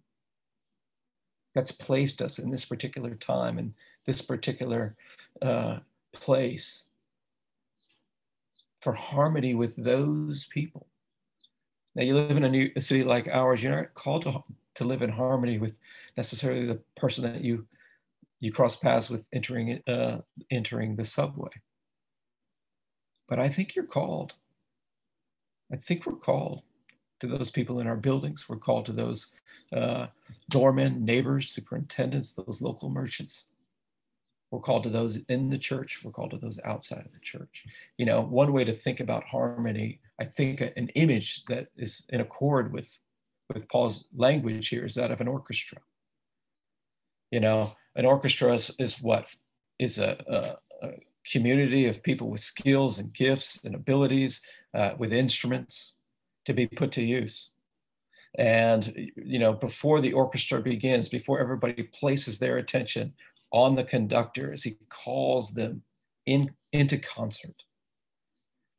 That's 1.54 1.74
placed 1.74 2.22
us 2.22 2.40
in 2.40 2.50
this 2.50 2.64
particular 2.64 3.16
time 3.16 3.58
and 3.58 3.74
this 4.06 4.22
particular 4.22 4.96
uh, 5.42 5.80
place 6.14 6.86
for 8.80 8.94
harmony 8.94 9.54
with 9.54 9.76
those 9.76 10.46
people. 10.46 10.88
Now, 11.94 12.04
you 12.04 12.16
live 12.16 12.38
in 12.38 12.46
a, 12.46 12.50
new, 12.50 12.72
a 12.78 12.80
city 12.80 13.04
like 13.04 13.28
ours, 13.28 13.62
you're 13.62 13.76
not 13.76 13.94
called 13.96 14.24
to, 14.24 14.44
to 14.76 14.84
live 14.86 15.02
in 15.02 15.10
harmony 15.10 15.58
with 15.58 15.76
necessarily 16.16 16.66
the 16.66 16.80
person 16.96 17.24
that 17.26 17.44
you 17.44 17.68
you 18.40 18.52
cross 18.52 18.76
paths 18.76 19.10
with 19.10 19.26
entering 19.32 19.82
uh, 19.88 20.18
entering 20.52 20.98
the 20.98 21.06
subway. 21.06 21.52
But 23.30 23.40
I 23.40 23.48
think 23.48 23.74
you're 23.74 23.86
called 23.86 24.36
I 25.74 25.78
think 25.78 26.06
we're 26.06 26.14
called 26.14 26.62
to 27.20 27.28
those 27.28 27.50
people 27.50 27.80
in 27.80 27.88
our 27.88 27.96
buildings. 27.96 28.48
We're 28.48 28.58
called 28.58 28.86
to 28.86 28.92
those 28.92 29.32
uh, 29.72 30.08
doormen, 30.50 31.04
neighbors, 31.04 31.50
superintendents, 31.50 32.34
those 32.34 32.62
local 32.62 32.90
merchants. 32.90 33.48
We're 34.52 34.60
called 34.60 34.84
to 34.84 34.90
those 34.90 35.18
in 35.30 35.50
the 35.50 35.58
church. 35.58 36.02
We're 36.04 36.12
called 36.12 36.32
to 36.32 36.38
those 36.38 36.60
outside 36.64 37.06
of 37.06 37.12
the 37.12 37.20
church. 37.22 37.66
You 37.98 38.06
know, 38.06 38.22
one 38.22 38.54
way 38.54 38.64
to 38.66 38.72
think 38.72 39.00
about 39.00 39.24
harmony, 39.24 40.00
I 40.20 40.26
think 40.26 40.62
an 40.62 40.90
image 40.90 41.44
that 41.46 41.70
is 41.76 42.04
in 42.10 42.22
accord 42.22 42.72
with, 42.72 43.00
with 43.52 43.68
Paul's 43.68 44.10
language 44.16 44.70
here 44.70 44.86
is 44.86 44.94
that 44.94 45.10
of 45.10 45.22
an 45.22 45.28
orchestra. 45.28 45.80
You 47.32 47.40
know, 47.40 47.74
an 47.96 48.06
orchestra 48.06 48.54
is, 48.54 48.72
is 48.78 49.02
what? 49.02 49.36
Is 49.80 49.98
a, 49.98 50.58
a, 50.82 50.88
a 50.88 50.92
community 51.26 51.88
of 51.88 52.04
people 52.04 52.30
with 52.30 52.42
skills 52.42 53.00
and 53.00 53.12
gifts 53.12 53.60
and 53.64 53.74
abilities 53.74 54.42
uh, 54.74 54.94
with 54.98 55.14
instruments 55.14 55.94
to 56.46 56.54
be 56.54 56.68
put 56.68 56.92
to 56.94 57.04
use. 57.04 57.52
And, 58.36 59.12
you 59.16 59.38
know, 59.38 59.54
before 59.54 60.02
the 60.02 60.14
orchestra 60.14 60.62
begins, 60.62 61.08
before 61.08 61.40
everybody 61.40 61.84
places 61.84 62.40
their 62.40 62.58
attention 62.58 63.14
on 63.52 63.76
the 63.76 63.84
conductor 63.84 64.52
as 64.52 64.64
he 64.64 64.78
calls 64.90 65.54
them 65.54 65.84
in, 66.26 66.52
into 66.72 66.98
concert, 66.98 67.64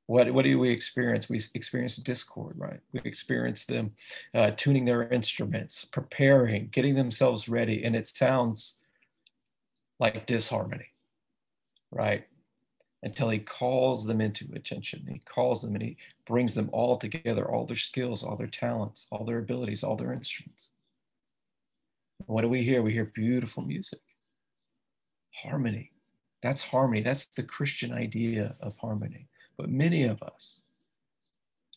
what, 0.07 0.31
what 0.35 0.45
do 0.45 0.59
we 0.59 0.71
experience? 0.71 1.31
We 1.31 1.41
experience 1.55 1.97
discord, 1.97 2.57
right? 2.59 2.81
We 2.93 3.01
experience 3.05 3.65
them 3.65 3.93
uh, 4.35 4.51
tuning 4.57 4.85
their 4.85 5.09
instruments, 5.09 5.85
preparing, 5.85 6.69
getting 6.73 6.95
themselves 6.95 7.49
ready, 7.49 7.85
and 7.85 7.97
it 7.97 8.07
sounds 8.07 8.81
like 9.99 10.27
disharmony, 10.27 10.89
right? 11.91 12.27
Until 13.05 13.29
he 13.29 13.39
calls 13.39 14.07
them 14.07 14.23
into 14.23 14.49
attention. 14.55 15.07
He 15.07 15.21
calls 15.27 15.61
them 15.61 15.75
and 15.75 15.83
he 15.83 15.99
brings 16.27 16.55
them 16.55 16.71
all 16.73 16.97
together, 16.97 17.49
all 17.49 17.67
their 17.67 17.77
skills, 17.77 18.25
all 18.25 18.35
their 18.35 18.47
talents, 18.47 19.07
all 19.13 19.27
their 19.27 19.39
abilities, 19.39 19.85
all 19.85 19.95
their 19.95 20.15
instruments. 20.15 20.71
What 22.25 22.41
do 22.41 22.49
we 22.49 22.63
hear? 22.63 22.83
We 22.83 22.95
hear 22.95 23.13
beautiful 23.15 23.63
music, 23.63 24.01
harmony. 25.35 25.93
That's 26.43 26.63
harmony. 26.63 27.03
That's 27.03 27.27
the 27.27 27.43
Christian 27.43 27.93
idea 27.93 28.57
of 28.61 28.77
harmony. 28.79 29.29
But 29.59 29.69
many 29.69 30.05
of 30.05 30.23
us 30.23 30.61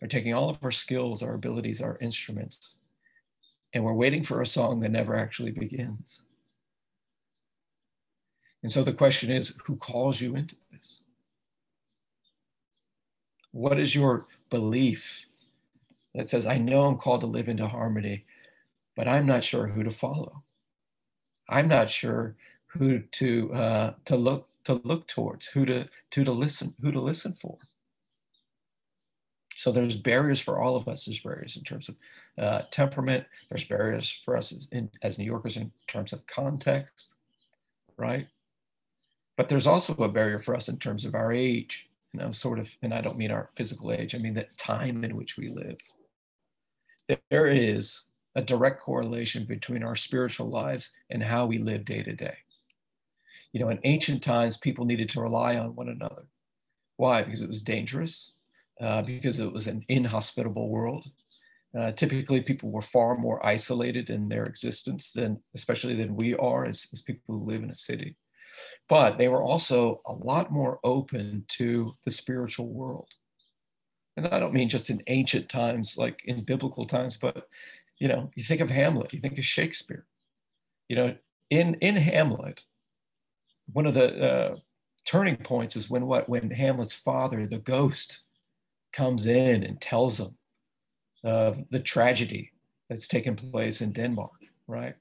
are 0.02 0.08
taking 0.08 0.34
all 0.34 0.50
of 0.50 0.64
our 0.64 0.72
skills, 0.72 1.22
our 1.22 1.34
abilities, 1.34 1.82
our 1.82 1.98
instruments, 2.00 2.78
and 3.74 3.84
we're 3.84 3.94
waiting 3.94 4.24
for 4.24 4.42
a 4.42 4.48
song 4.48 4.80
that 4.80 4.92
never 4.92 5.16
actually 5.16 5.52
begins. 5.52 6.24
And 8.64 8.72
so 8.72 8.84
the 8.84 8.94
question 8.94 9.30
is 9.30 9.58
who 9.66 9.76
calls 9.76 10.22
you 10.22 10.36
into? 10.36 10.56
What 13.58 13.80
is 13.80 13.96
your 13.96 14.28
belief 14.52 15.26
that 16.14 16.30
says, 16.30 16.46
I 16.46 16.60
know 16.60 16.84
I'm 16.84 16.98
called 16.98 17.22
to 17.22 17.28
live 17.28 17.48
into 17.48 17.68
harmony, 17.68 18.24
but 18.96 19.08
I'm 19.08 19.26
not 19.26 19.44
sure 19.44 19.66
who 19.66 19.82
to 19.84 19.90
follow? 19.90 20.44
I'm 21.50 21.68
not 21.68 21.90
sure 21.90 22.36
who 22.68 23.00
to 23.00 23.54
uh, 23.54 23.94
to 24.06 24.16
look 24.16 24.48
to 24.66 24.80
look 24.84 25.08
towards, 25.08 25.48
who 25.48 25.66
to 25.66 25.90
to 26.12 26.32
listen, 26.32 26.76
who 26.84 26.92
to 26.92 27.02
listen 27.02 27.34
for. 27.34 27.58
So 29.56 29.72
there's 29.72 29.98
barriers 29.98 30.40
for 30.40 30.62
all 30.62 30.76
of 30.76 30.88
us. 30.88 31.06
There's 31.06 31.22
barriers 31.22 31.58
in 31.58 31.64
terms 31.64 31.90
of 31.90 31.96
uh, 32.38 32.62
temperament. 32.70 33.26
There's 33.50 33.66
barriers 33.66 34.22
for 34.24 34.38
us 34.38 34.52
as, 34.52 34.70
in, 34.72 34.88
as 35.02 35.18
New 35.18 35.26
Yorkers 35.26 35.58
in 35.58 35.72
terms 35.88 36.14
of 36.14 36.28
context, 36.28 37.16
right? 37.98 38.28
But 39.36 39.50
there's 39.50 39.66
also 39.66 39.96
a 39.96 40.10
barrier 40.10 40.38
for 40.38 40.56
us 40.56 40.70
in 40.70 40.78
terms 40.78 41.06
of 41.06 41.16
our 41.16 41.32
age, 41.32 41.90
you 42.18 42.24
know, 42.24 42.32
sort 42.32 42.58
of, 42.58 42.76
and 42.82 42.94
I 42.94 43.02
don't 43.02 43.18
mean 43.18 43.32
our 43.32 43.52
physical 43.56 43.92
age, 43.92 44.16
I 44.16 44.18
mean 44.18 44.34
the 44.34 44.48
time 44.58 45.04
in 45.04 45.16
which 45.16 45.38
we 45.38 45.50
live. 45.50 45.78
There 47.30 47.46
is 47.46 48.10
a 48.36 48.42
direct 48.42 48.82
correlation 48.82 49.46
between 49.46 49.84
our 49.84 49.96
spiritual 49.96 50.50
lives 50.50 50.90
and 51.12 51.22
how 51.22 51.46
we 51.46 51.60
live 51.60 51.86
day 51.86 52.02
to 52.02 52.14
day. 52.14 52.38
You 53.54 53.60
know, 53.60 53.70
in 53.70 53.80
ancient 53.84 54.24
times, 54.24 54.58
people 54.58 54.86
needed 54.86 55.10
to 55.10 55.22
rely 55.22 55.58
on 55.58 55.76
one 55.76 55.90
another. 55.90 56.24
Why? 56.98 57.22
Because 57.22 57.42
it 57.42 57.48
was 57.48 57.62
dangerous, 57.62 58.34
uh, 58.82 59.04
because 59.04 59.40
it 59.40 59.54
was 59.54 59.68
an 59.68 59.86
inhospitable 59.88 60.70
world. 60.70 61.06
Uh, 61.78 61.92
typically, 61.92 62.42
people 62.42 62.72
were 62.72 62.82
far 62.82 63.16
more 63.16 63.46
isolated 63.46 64.10
in 64.10 64.28
their 64.28 64.46
existence 64.46 65.12
than, 65.12 65.40
especially 65.56 65.94
than 65.94 66.16
we 66.16 66.34
are 66.36 66.66
as, 66.66 66.88
as 66.92 67.02
people 67.02 67.36
who 67.36 67.46
live 67.46 67.62
in 67.62 67.70
a 67.70 67.76
city. 67.76 68.16
But 68.90 69.18
they 69.18 69.28
were 69.28 69.44
also 69.44 70.02
a 70.06 70.14
lot 70.14 70.52
more 70.52 70.80
open 70.84 71.46
to 71.50 71.96
the 72.06 72.12
spiritual 72.12 72.68
world. 72.68 73.08
And 74.16 74.28
I 74.28 74.40
don't 74.40 74.54
mean 74.54 74.70
just 74.70 74.90
in 74.90 75.02
ancient 75.08 75.50
times, 75.50 75.98
like 75.98 76.22
in 76.26 76.44
biblical 76.44 76.86
times, 76.86 77.18
but 77.18 77.48
you 78.00 78.08
know, 78.08 78.32
you 78.36 78.44
think 78.44 78.62
of 78.62 78.70
Hamlet, 78.70 79.14
you 79.14 79.20
think 79.20 79.38
of 79.38 79.46
Shakespeare. 79.46 80.06
You 80.90 80.96
know, 80.96 81.16
in 81.50 81.76
in 81.76 81.96
Hamlet, 81.96 82.62
one 83.74 83.86
of 83.86 83.94
the 83.94 84.32
uh, 84.32 84.56
turning 85.06 85.38
points 85.38 85.76
is 85.76 85.90
when 85.90 86.06
what 86.06 86.30
when 86.30 86.50
Hamlet's 86.52 86.94
father, 86.94 87.46
the 87.46 87.60
ghost, 87.60 88.22
comes 88.94 89.28
in 89.28 89.64
and 89.64 89.80
tells 89.82 90.20
him 90.20 90.38
of 91.24 91.64
the 91.70 91.80
tragedy 91.80 92.52
that's 92.90 93.08
taken 93.08 93.36
place 93.36 93.82
in 93.82 93.92
Denmark, 93.92 94.32
right? 94.68 94.96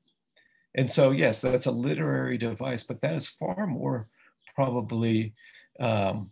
And 0.76 0.90
so, 0.90 1.10
yes, 1.10 1.40
that's 1.40 1.66
a 1.66 1.70
literary 1.70 2.36
device, 2.36 2.82
but 2.82 3.00
that 3.00 3.14
is 3.14 3.28
far 3.28 3.66
more 3.66 4.06
probably 4.54 5.32
um, 5.80 6.30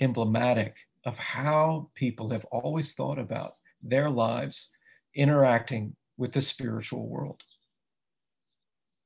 emblematic 0.00 0.76
of 1.06 1.16
how 1.16 1.88
people 1.94 2.28
have 2.30 2.44
always 2.46 2.92
thought 2.92 3.18
about 3.18 3.54
their 3.82 4.10
lives 4.10 4.70
interacting 5.14 5.96
with 6.18 6.32
the 6.32 6.42
spiritual 6.42 7.08
world. 7.08 7.42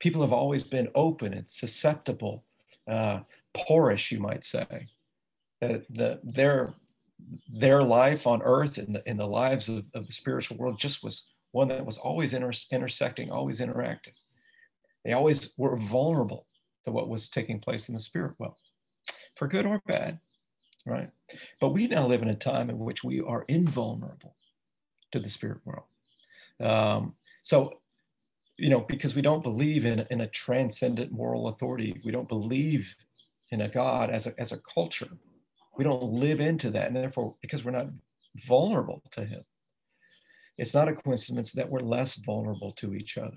People 0.01 0.23
have 0.23 0.33
always 0.33 0.65
been 0.65 0.89
open 0.97 1.33
and 1.33 1.49
susceptible, 1.49 2.45
uh, 2.91 3.21
porous, 3.55 4.11
you 4.11 4.19
might 4.19 4.45
say. 4.45 4.89
That 5.61 5.85
the, 5.89 6.21
their 6.25 6.75
their 7.49 7.83
life 7.83 8.27
on 8.27 8.43
earth 8.43 8.77
and 8.77 8.97
the, 8.97 9.09
in 9.09 9.17
the 9.17 9.27
lives 9.27 9.69
of, 9.69 9.85
of 9.95 10.07
the 10.07 10.13
spiritual 10.13 10.59
world 10.59 10.79
just 10.79 11.03
was 11.03 11.31
one 11.53 11.69
that 11.69 11.87
was 11.87 11.97
always 11.97 12.35
inter- 12.35 12.51
intersecting, 12.73 13.31
always 13.31 13.61
interacting. 13.61 14.13
They 15.05 15.13
always 15.13 15.55
were 15.59 15.77
vulnerable 15.77 16.47
to 16.85 16.93
what 16.93 17.09
was 17.09 17.31
taking 17.31 17.61
place 17.61 17.89
in 17.89 17.95
the 17.95 18.01
spirit 18.01 18.33
world, 18.39 18.57
for 19.37 19.49
good 19.49 19.67
or 19.67 19.81
bad, 19.87 20.19
right? 20.87 21.11
But 21.61 21.71
we 21.71 21.87
now 21.87 22.07
live 22.07 22.23
in 22.23 22.29
a 22.29 22.35
time 22.35 22.71
in 22.71 22.79
which 22.79 23.05
we 23.05 23.21
are 23.21 23.45
invulnerable 23.49 24.35
to 25.13 25.21
the 25.21 25.29
spirit 25.29 25.59
world. 25.65 25.85
Um, 26.61 27.15
so, 27.43 27.81
you 28.57 28.69
know, 28.69 28.81
because 28.81 29.15
we 29.15 29.23
don't 29.23 29.43
believe 29.43 29.85
in, 29.85 30.07
in 30.11 30.21
a 30.21 30.27
transcendent 30.29 31.13
moral 31.13 31.49
authority, 31.49 32.01
we 32.05 32.13
don't 32.13 32.29
believe 32.29 32.95
in 33.51 33.63
a 33.63 33.69
God 33.69 34.11
as 34.11 34.27
a, 34.27 34.35
as 34.39 34.53
a 34.53 34.59
culture 34.59 35.09
we 35.77 35.85
don't 35.85 36.13
live 36.13 36.41
into 36.41 36.71
that. 36.71 36.87
And 36.87 36.97
therefore, 36.97 37.35
because 37.41 37.65
we're 37.65 37.73
not 37.73 37.89
vulnerable 38.37 39.03
to 39.13 39.25
Him, 39.25 39.45
it's 40.57 40.75
not 40.75 40.89
a 40.89 40.95
coincidence 40.95 41.53
that 41.53 41.69
we're 41.69 41.81
less 41.81 42.15
vulnerable 42.15 42.73
to 42.73 42.95
each 42.95 43.19
other, 43.19 43.37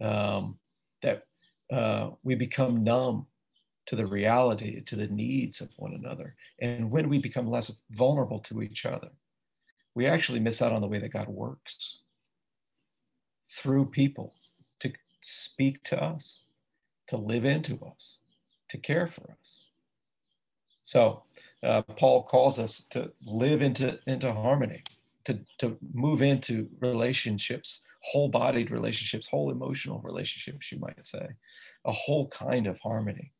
um, 0.00 0.58
that 1.02 1.24
uh, 1.72 2.10
we 2.22 2.34
become 2.34 2.84
numb 2.84 3.26
to 3.86 3.96
the 3.96 4.06
reality, 4.06 4.80
to 4.82 4.96
the 4.96 5.08
needs 5.08 5.60
of 5.60 5.70
one 5.76 5.94
another. 5.94 6.34
And 6.60 6.90
when 6.90 7.08
we 7.08 7.18
become 7.18 7.50
less 7.50 7.80
vulnerable 7.90 8.40
to 8.40 8.62
each 8.62 8.86
other, 8.86 9.08
we 9.94 10.06
actually 10.06 10.40
miss 10.40 10.62
out 10.62 10.72
on 10.72 10.80
the 10.80 10.88
way 10.88 10.98
that 10.98 11.12
God 11.12 11.28
works 11.28 12.02
through 13.50 13.86
people 13.86 14.34
to 14.78 14.92
speak 15.22 15.82
to 15.84 16.02
us, 16.02 16.42
to 17.08 17.16
live 17.16 17.44
into 17.44 17.78
us, 17.84 18.18
to 18.68 18.78
care 18.78 19.06
for 19.06 19.36
us. 19.40 19.64
So 20.82 21.22
uh, 21.62 21.82
Paul 21.82 22.22
calls 22.22 22.58
us 22.58 22.86
to 22.90 23.10
live 23.26 23.62
into, 23.62 23.98
into 24.06 24.32
harmony, 24.32 24.82
to, 25.24 25.38
to 25.58 25.76
move 25.92 26.22
into 26.22 26.68
relationships, 26.80 27.84
whole 28.02 28.28
bodied 28.28 28.70
relationships, 28.70 29.28
whole 29.28 29.50
emotional 29.50 30.00
relationships, 30.00 30.72
you 30.72 30.78
might 30.78 31.06
say, 31.06 31.28
a 31.84 31.92
whole 31.92 32.28
kind 32.28 32.66
of 32.66 32.80
harmony, 32.80 33.32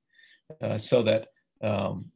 uh, 0.63 0.79
so 0.79 1.03
that 1.03 1.29
um, 1.63 2.07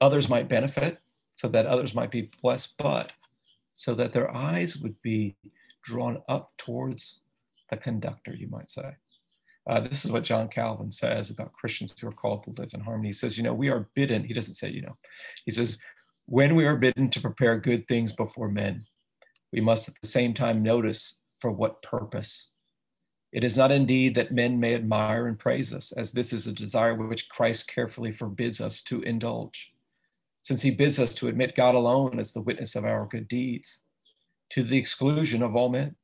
others 0.00 0.28
might 0.28 0.48
benefit, 0.48 0.98
so 1.36 1.48
that 1.48 1.66
others 1.66 1.94
might 1.94 2.10
be 2.10 2.30
blessed, 2.42 2.74
but 2.78 3.12
so 3.74 3.94
that 3.94 4.12
their 4.12 4.34
eyes 4.34 4.76
would 4.78 5.00
be 5.02 5.36
drawn 5.84 6.22
up 6.28 6.52
towards 6.58 7.20
the 7.70 7.76
conductor, 7.76 8.34
you 8.34 8.48
might 8.48 8.68
say. 8.68 8.94
Uh, 9.68 9.80
this 9.80 10.04
is 10.04 10.10
what 10.10 10.24
John 10.24 10.48
Calvin 10.48 10.90
says 10.90 11.30
about 11.30 11.52
Christians 11.52 11.94
who 11.98 12.08
are 12.08 12.12
called 12.12 12.42
to 12.42 12.50
live 12.50 12.70
in 12.74 12.80
harmony. 12.80 13.08
He 13.08 13.12
says, 13.12 13.36
you 13.36 13.44
know, 13.44 13.54
we 13.54 13.68
are 13.68 13.88
bidden, 13.94 14.24
he 14.24 14.34
doesn't 14.34 14.54
say, 14.54 14.70
you 14.70 14.82
know, 14.82 14.96
he 15.44 15.50
says, 15.50 15.78
when 16.26 16.54
we 16.54 16.66
are 16.66 16.76
bidden 16.76 17.10
to 17.10 17.20
prepare 17.20 17.56
good 17.56 17.86
things 17.88 18.12
before 18.12 18.48
men, 18.48 18.84
we 19.52 19.60
must 19.60 19.88
at 19.88 19.94
the 20.02 20.08
same 20.08 20.32
time 20.34 20.62
notice 20.62 21.19
for 21.40 21.50
what 21.50 21.82
purpose. 21.82 22.50
It 23.32 23.44
is 23.44 23.56
not 23.56 23.70
indeed 23.70 24.14
that 24.16 24.32
men 24.32 24.58
may 24.58 24.74
admire 24.74 25.26
and 25.26 25.38
praise 25.38 25.72
us, 25.72 25.92
as 25.92 26.12
this 26.12 26.32
is 26.32 26.46
a 26.46 26.52
desire 26.52 26.94
which 26.94 27.28
Christ 27.28 27.68
carefully 27.68 28.12
forbids 28.12 28.60
us 28.60 28.82
to 28.82 29.02
indulge, 29.02 29.72
since 30.42 30.62
he 30.62 30.70
bids 30.70 30.98
us 30.98 31.14
to 31.16 31.28
admit 31.28 31.54
God 31.54 31.74
alone 31.74 32.18
as 32.18 32.32
the 32.32 32.42
witness 32.42 32.74
of 32.74 32.84
our 32.84 33.06
good 33.06 33.28
deeds, 33.28 33.82
to 34.50 34.62
the 34.64 34.78
exclusion 34.78 35.42
of 35.42 35.54
all 35.54 35.68
men. 35.68 35.94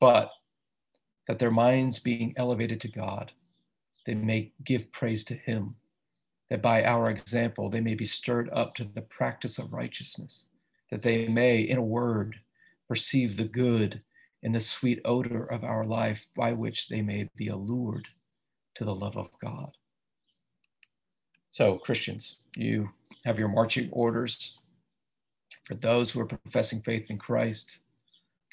But 0.00 0.30
that 1.26 1.38
their 1.38 1.50
minds 1.50 1.98
being 1.98 2.34
elevated 2.36 2.80
to 2.80 2.88
God, 2.88 3.32
they 4.06 4.14
may 4.14 4.52
give 4.64 4.92
praise 4.92 5.24
to 5.24 5.34
Him, 5.34 5.76
that 6.50 6.62
by 6.62 6.84
our 6.84 7.10
example 7.10 7.68
they 7.68 7.80
may 7.80 7.94
be 7.94 8.06
stirred 8.06 8.48
up 8.52 8.74
to 8.76 8.84
the 8.84 9.02
practice 9.02 9.58
of 9.58 9.72
righteousness, 9.72 10.48
that 10.90 11.02
they 11.02 11.28
may, 11.28 11.60
in 11.60 11.76
a 11.76 11.82
word, 11.82 12.36
perceive 12.86 13.36
the 13.36 13.44
good 13.44 14.02
and 14.42 14.54
the 14.54 14.60
sweet 14.60 15.00
odor 15.04 15.44
of 15.44 15.64
our 15.64 15.84
life 15.84 16.26
by 16.36 16.52
which 16.52 16.88
they 16.88 17.02
may 17.02 17.28
be 17.36 17.48
allured 17.48 18.06
to 18.74 18.84
the 18.84 18.94
love 18.94 19.16
of 19.16 19.28
God. 19.40 19.70
So, 21.50 21.78
Christians, 21.78 22.38
you 22.54 22.90
have 23.24 23.38
your 23.38 23.48
marching 23.48 23.88
orders. 23.90 24.58
For 25.64 25.74
those 25.74 26.10
who 26.10 26.20
are 26.20 26.26
professing 26.26 26.82
faith 26.82 27.10
in 27.10 27.18
Christ, 27.18 27.80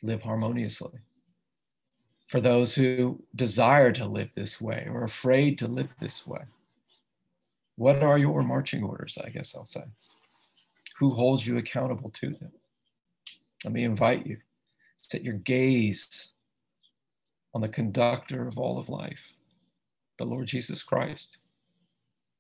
live 0.02 0.24
harmoniously 0.24 1.00
for 2.28 2.41
those 2.41 2.76
who 2.76 3.24
desire 3.36 3.91
to 3.91 4.06
live 4.06 4.30
this 4.36 4.60
way 4.60 4.88
or 4.89 5.04
afraid 5.04 5.58
to 5.60 5.67
live 5.67 5.93
this 6.00 6.26
way. 6.26 6.41
What 7.76 8.02
are 8.02 8.17
your 8.17 8.41
marching 8.41 8.84
orders? 8.84 9.17
I 9.24 9.30
guess 9.30 9.56
I'll 9.56 9.65
say. 9.65 9.84
Who 11.00 11.12
holds 11.12 11.45
you 11.45 11.58
accountable 11.58 12.10
to 12.12 12.30
them? 12.32 12.52
Let 13.63 13.74
me 13.74 13.84
invite 13.84 14.26
you. 14.26 14.38
Set 14.95 15.23
your 15.23 15.36
gaze 15.36 16.31
on 17.53 17.62
the 17.62 17.69
conductor 17.69 18.47
of 18.47 18.58
all 18.58 18.77
of 18.77 18.89
life, 18.89 19.36
the 20.17 20.25
Lord 20.25 20.47
Jesus 20.47 20.84
Christ. 20.84 21.38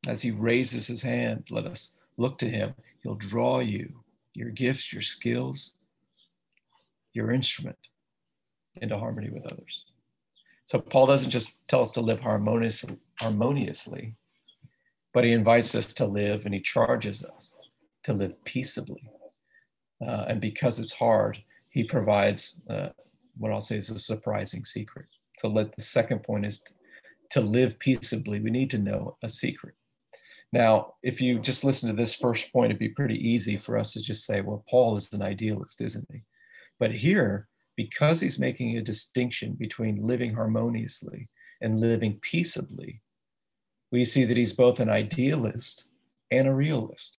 As 0.07 0.21
he 0.21 0.31
raises 0.31 0.87
his 0.87 1.01
hand, 1.01 1.47
let 1.49 1.65
us 1.65 1.95
look 2.17 2.37
to 2.39 2.49
him. 2.49 2.73
He'll 3.01 3.15
draw 3.15 3.59
you, 3.59 4.03
your 4.33 4.49
gifts, 4.49 4.91
your 4.91 5.01
skills, 5.01 5.73
your 7.13 7.31
instrument 7.31 7.77
into 8.81 8.97
harmony 8.97 9.29
with 9.29 9.45
others. 9.45 9.85
So 10.65 10.79
Paul 10.79 11.07
doesn't 11.07 11.29
just 11.29 11.57
tell 11.67 11.81
us 11.81 11.91
to 11.91 12.01
live 12.01 12.21
harmoniously, 12.21 12.97
harmoniously, 13.19 14.15
but 15.13 15.23
he 15.23 15.31
invites 15.31 15.75
us 15.75 15.93
to 15.93 16.05
live 16.05 16.45
and 16.45 16.53
he 16.53 16.59
charges 16.59 17.23
us 17.23 17.55
to 18.03 18.13
live 18.13 18.43
peaceably. 18.43 19.03
Uh, 20.05 20.25
and 20.27 20.41
because 20.41 20.79
it's 20.79 20.93
hard, 20.93 21.41
he 21.75 21.83
provides 21.83 22.61
uh, 22.69 22.87
what 23.37 23.51
I'll 23.51 23.59
say 23.59 23.75
is 23.75 23.89
a 23.89 23.99
surprising 23.99 24.63
secret. 24.63 25.07
So 25.39 25.49
let 25.49 25.75
the 25.75 25.81
second 25.81 26.23
point 26.23 26.45
is 26.45 26.63
to 27.31 27.41
live 27.41 27.77
peaceably. 27.79 28.39
We 28.39 28.49
need 28.49 28.69
to 28.69 28.77
know 28.77 29.17
a 29.21 29.27
secret. 29.27 29.75
Now, 30.53 30.93
if 31.03 31.19
you 31.19 31.37
just 31.37 31.65
listen 31.65 31.89
to 31.89 31.95
this 32.01 32.15
first 32.15 32.53
point, 32.53 32.67
it'd 32.67 32.79
be 32.79 32.87
pretty 32.87 33.15
easy 33.15 33.57
for 33.57 33.77
us 33.77 33.91
to 33.91 34.01
just 34.01 34.23
say, 34.23 34.39
well, 34.39 34.63
Paul 34.69 34.95
is 34.95 35.11
an 35.11 35.21
idealist, 35.21 35.81
isn't 35.81 36.07
he? 36.09 36.23
But 36.79 36.93
here, 36.93 37.49
because 37.75 38.21
he's 38.21 38.39
making 38.39 38.77
a 38.77 38.81
distinction 38.81 39.51
between 39.55 40.07
living 40.07 40.33
harmoniously 40.33 41.27
and 41.59 41.77
living 41.77 42.19
peaceably, 42.21 43.01
we 43.91 44.05
see 44.05 44.23
that 44.23 44.37
he's 44.37 44.53
both 44.53 44.79
an 44.79 44.89
idealist 44.89 45.87
and 46.31 46.47
a 46.47 46.53
realist. 46.53 47.17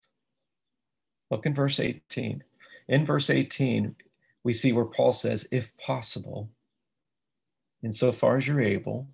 Look 1.30 1.44
in 1.44 1.54
verse 1.54 1.78
18. 1.78 2.42
In 2.88 3.04
verse 3.04 3.28
18, 3.28 3.96
we 4.46 4.52
see 4.52 4.72
where 4.72 4.84
Paul 4.84 5.10
says, 5.10 5.48
if 5.50 5.76
possible, 5.76 6.48
insofar 7.82 8.36
as 8.36 8.46
you're 8.46 8.60
able, 8.60 9.08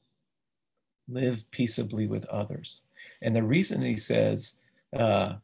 live 1.08 1.50
peaceably 1.50 2.06
with 2.06 2.26
others. 2.26 2.82
And 3.22 3.34
the 3.34 3.42
reason 3.42 3.80
he 3.80 3.96
says, 3.96 4.56
uh, 4.94 5.36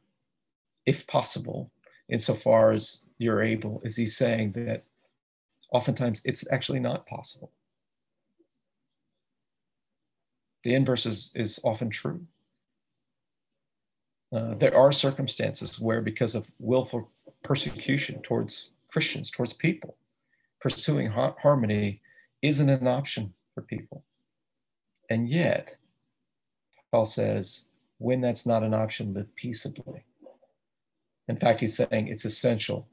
if 0.85 1.07
possible, 1.07 1.70
insofar 2.11 2.70
as 2.70 3.05
you're 3.16 3.42
able, 3.42 3.81
is 3.83 3.96
he's 3.96 4.14
saying 4.14 4.53
that 4.53 4.85
oftentimes 5.72 6.20
it's 6.27 6.44
actually 6.53 6.81
not 6.81 7.07
possible. 7.07 7.51
The 10.64 10.74
inverse 10.74 11.07
is, 11.07 11.33
is 11.35 11.59
often 11.64 11.88
true. 11.88 12.27
Uh, 14.31 14.53
there 14.57 14.77
are 14.77 14.92
circumstances 14.92 15.81
where, 15.81 16.03
because 16.03 16.35
of 16.35 16.51
willful 16.59 17.11
persecution 17.42 18.20
towards 18.20 18.72
Christians, 18.88 19.31
towards 19.31 19.53
people, 19.53 19.96
pursuing 20.61 21.09
ha- 21.09 21.35
harmony 21.40 22.01
isn't 22.42 22.68
an 22.68 22.87
option 22.87 23.35
for 23.55 23.62
people. 23.62 24.05
And 25.11 25.29
yet, 25.29 25.77
Paul 26.90 27.07
says, 27.07 27.68
when 27.98 28.20
that's 28.20 28.46
not 28.46 28.62
an 28.62 28.74
option, 28.74 29.14
live 29.14 29.35
peaceably. 29.35 30.05
In 31.29 31.37
fact, 31.37 31.61
he's 31.61 31.77
saying 31.77 32.09
it's 32.09 32.24
essential. 32.24 32.88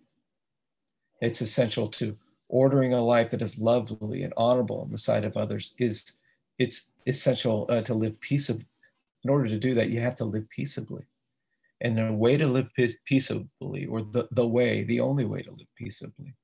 It's 1.22 1.42
essential 1.42 1.88
to 1.90 2.18
ordering 2.50 2.94
a 2.94 3.02
life 3.02 3.32
that 3.32 3.42
is 3.42 3.60
lovely 3.60 4.24
and 4.24 4.34
honorable 4.38 4.84
in 4.84 4.92
the 4.92 4.98
sight 4.98 5.24
of 5.24 5.38
others 5.38 5.74
is 5.80 6.20
it's 6.58 6.92
essential 7.06 7.66
uh, 7.70 7.82
to 7.82 7.94
live 7.94 8.20
peaceably. 8.20 8.66
In 9.24 9.30
order 9.30 9.48
to 9.48 9.58
do 9.58 9.74
that, 9.74 9.90
you 9.90 10.00
have 10.02 10.16
to 10.16 10.26
live 10.26 10.50
peaceably. 10.50 11.04
And 11.82 11.98
the 11.98 12.14
way 12.14 12.38
to 12.38 12.48
live 12.48 12.70
peaceably, 13.06 13.86
or 13.86 14.02
the, 14.02 14.28
the 14.32 14.48
way, 14.48 14.84
the 14.84 15.02
only 15.02 15.26
way 15.26 15.42
to 15.42 15.52
live 15.52 15.68
peaceably, 15.76 16.36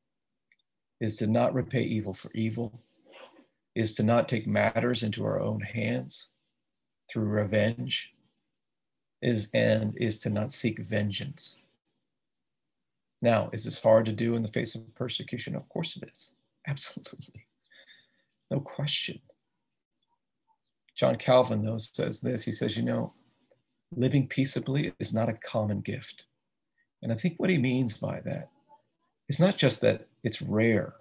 is 0.99 1.17
to 1.17 1.27
not 1.27 1.53
repay 1.53 1.83
evil 1.83 2.13
for 2.13 2.31
evil, 2.33 2.81
is 3.73 3.93
to 3.93 4.03
not 4.03 4.27
take 4.27 4.45
matters 4.45 5.03
into 5.03 5.23
our 5.23 5.41
own 5.41 5.61
hands 5.61 6.29
through 7.09 7.25
revenge, 7.25 8.13
is 9.21 9.49
and 9.53 9.95
is 9.97 10.19
to 10.19 10.29
not 10.29 10.51
seek 10.51 10.79
vengeance. 10.79 11.57
Now, 13.21 13.49
is 13.53 13.65
this 13.65 13.81
hard 13.81 14.05
to 14.05 14.11
do 14.11 14.35
in 14.35 14.41
the 14.41 14.47
face 14.47 14.75
of 14.75 14.95
persecution? 14.95 15.55
Of 15.55 15.69
course 15.69 15.95
it 15.95 16.09
is. 16.11 16.33
Absolutely. 16.67 17.45
No 18.49 18.59
question. 18.59 19.21
John 20.95 21.15
Calvin, 21.15 21.63
though, 21.63 21.77
says 21.77 22.21
this. 22.21 22.43
He 22.43 22.51
says, 22.51 22.75
you 22.75 22.83
know, 22.83 23.13
living 23.95 24.27
peaceably 24.27 24.93
is 24.99 25.13
not 25.13 25.29
a 25.29 25.33
common 25.33 25.81
gift. 25.81 26.25
And 27.01 27.11
I 27.11 27.15
think 27.15 27.35
what 27.37 27.49
he 27.49 27.57
means 27.57 27.95
by 27.95 28.21
that 28.21 28.49
is 29.27 29.39
not 29.39 29.57
just 29.57 29.81
that 29.81 30.07
it's 30.23 30.41
rare 30.41 30.95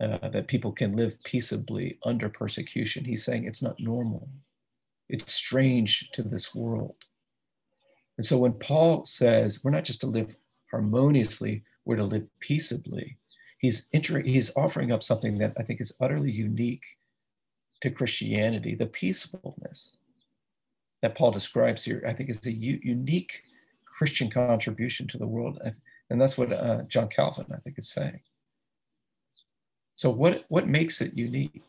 uh, 0.00 0.28
that 0.28 0.48
people 0.48 0.72
can 0.72 0.92
live 0.92 1.22
peaceably 1.24 1.98
under 2.04 2.28
persecution. 2.28 3.04
He's 3.04 3.24
saying 3.24 3.44
it's 3.44 3.62
not 3.62 3.78
normal, 3.78 4.28
it's 5.08 5.32
strange 5.32 6.10
to 6.12 6.22
this 6.22 6.54
world. 6.54 6.96
And 8.16 8.24
so 8.24 8.38
when 8.38 8.52
Paul 8.54 9.04
says 9.04 9.62
we're 9.62 9.70
not 9.70 9.84
just 9.84 10.00
to 10.00 10.06
live 10.06 10.36
harmoniously, 10.70 11.64
we're 11.84 11.96
to 11.96 12.04
live 12.04 12.26
peaceably, 12.40 13.18
he's, 13.58 13.88
inter- 13.92 14.22
he's 14.22 14.54
offering 14.56 14.92
up 14.92 15.02
something 15.02 15.38
that 15.38 15.54
I 15.58 15.62
think 15.62 15.80
is 15.80 15.94
utterly 16.00 16.30
unique 16.30 16.84
to 17.82 17.90
Christianity 17.90 18.74
the 18.74 18.86
peaceableness 18.86 19.96
that 21.02 21.14
Paul 21.14 21.30
describes 21.30 21.84
here, 21.84 22.04
I 22.06 22.12
think 22.12 22.30
is 22.30 22.44
a 22.46 22.52
u- 22.52 22.80
unique 22.82 23.42
Christian 23.84 24.30
contribution 24.30 25.06
to 25.08 25.18
the 25.18 25.26
world. 25.26 25.60
And 26.10 26.20
that's 26.20 26.36
what 26.36 26.52
uh, 26.52 26.82
John 26.82 27.08
Calvin, 27.08 27.46
I 27.52 27.58
think, 27.58 27.78
is 27.78 27.90
saying. 27.90 28.20
So, 29.94 30.10
what, 30.10 30.44
what 30.48 30.68
makes 30.68 31.00
it 31.00 31.14
unique? 31.14 31.62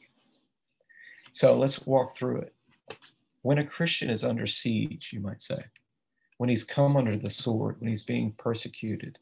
So, 1.34 1.58
let's 1.58 1.86
walk 1.86 2.16
through 2.16 2.38
it. 2.38 2.54
When 3.42 3.58
a 3.58 3.66
Christian 3.66 4.10
is 4.10 4.24
under 4.24 4.48
siege, 4.48 5.12
you 5.14 5.20
might 5.20 5.42
say, 5.42 5.66
when 6.38 6.50
he's 6.50 6.64
come 6.64 6.98
under 6.98 7.18
the 7.18 7.30
sword, 7.30 7.76
when 7.80 7.90
he's 7.90 8.04
being 8.04 8.34
persecuted, 8.34 9.20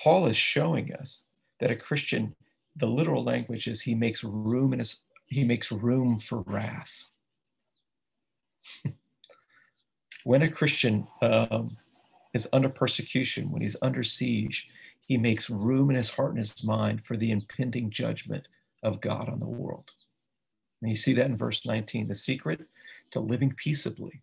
Paul 0.00 0.26
is 0.26 0.36
showing 0.36 0.92
us 0.94 1.26
that 1.60 1.70
a 1.70 1.76
Christian, 1.76 2.34
the 2.76 2.86
literal 2.86 3.22
language 3.22 3.68
is 3.68 3.80
he 3.80 3.94
makes 3.94 4.24
room 4.24 4.72
in 4.72 4.80
his 4.80 5.02
he 5.28 5.44
makes 5.44 5.72
room 5.72 6.18
for 6.18 6.42
wrath. 6.42 7.04
When 10.24 10.42
a 10.42 10.50
Christian 10.50 11.06
um, 11.22 11.76
is 12.34 12.48
under 12.52 12.68
persecution, 12.68 13.50
when 13.50 13.62
he's 13.62 13.76
under 13.82 14.02
siege, 14.02 14.68
he 15.06 15.16
makes 15.16 15.48
room 15.48 15.90
in 15.90 15.96
his 15.96 16.10
heart 16.10 16.30
and 16.30 16.38
his 16.38 16.64
mind 16.64 17.06
for 17.06 17.16
the 17.16 17.30
impending 17.30 17.90
judgment 17.90 18.48
of 18.82 19.00
God 19.00 19.28
on 19.28 19.38
the 19.38 19.48
world. 19.48 19.92
And 20.80 20.90
you 20.90 20.96
see 20.96 21.12
that 21.14 21.26
in 21.26 21.36
verse 21.36 21.64
19. 21.64 22.08
The 22.08 22.14
secret 22.14 22.60
to 23.12 23.20
living 23.20 23.52
peaceably 23.56 24.22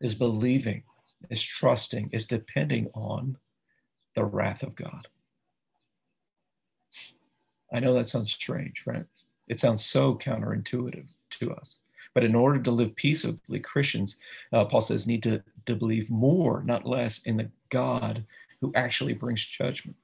is 0.00 0.14
believing, 0.14 0.82
is 1.30 1.42
trusting, 1.42 2.10
is 2.12 2.26
depending 2.26 2.90
on 2.94 3.38
the 4.14 4.24
wrath 4.24 4.62
of 4.62 4.76
God. 4.76 5.08
I 7.72 7.80
know 7.80 7.94
that 7.94 8.06
sounds 8.06 8.32
strange, 8.32 8.82
right? 8.86 9.06
It 9.48 9.58
sounds 9.58 9.84
so 9.84 10.14
counterintuitive 10.14 11.08
to 11.30 11.54
us. 11.54 11.78
But 12.14 12.24
in 12.24 12.34
order 12.34 12.60
to 12.60 12.70
live 12.70 12.94
peaceably, 12.96 13.60
Christians, 13.60 14.18
uh, 14.52 14.64
Paul 14.66 14.82
says, 14.82 15.06
need 15.06 15.22
to, 15.22 15.42
to 15.66 15.74
believe 15.74 16.10
more, 16.10 16.62
not 16.62 16.86
less, 16.86 17.22
in 17.22 17.36
the 17.38 17.50
God 17.70 18.24
who 18.60 18.72
actually 18.74 19.14
brings 19.14 19.44
judgment. 19.44 19.96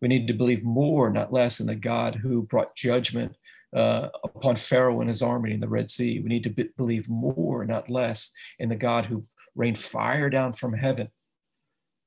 We 0.00 0.08
need 0.08 0.26
to 0.26 0.34
believe 0.34 0.64
more, 0.64 1.10
not 1.10 1.32
less, 1.32 1.60
in 1.60 1.66
the 1.66 1.74
God 1.74 2.14
who 2.14 2.42
brought 2.42 2.74
judgment 2.74 3.36
uh, 3.74 4.08
upon 4.24 4.56
Pharaoh 4.56 5.00
and 5.00 5.08
his 5.08 5.22
army 5.22 5.52
in 5.52 5.60
the 5.60 5.68
Red 5.68 5.90
Sea. 5.90 6.20
We 6.20 6.28
need 6.28 6.44
to 6.44 6.50
be- 6.50 6.70
believe 6.76 7.08
more, 7.08 7.64
not 7.64 7.90
less, 7.90 8.32
in 8.58 8.68
the 8.68 8.76
God 8.76 9.04
who 9.04 9.24
rained 9.54 9.78
fire 9.78 10.30
down 10.30 10.54
from 10.54 10.72
heaven 10.72 11.08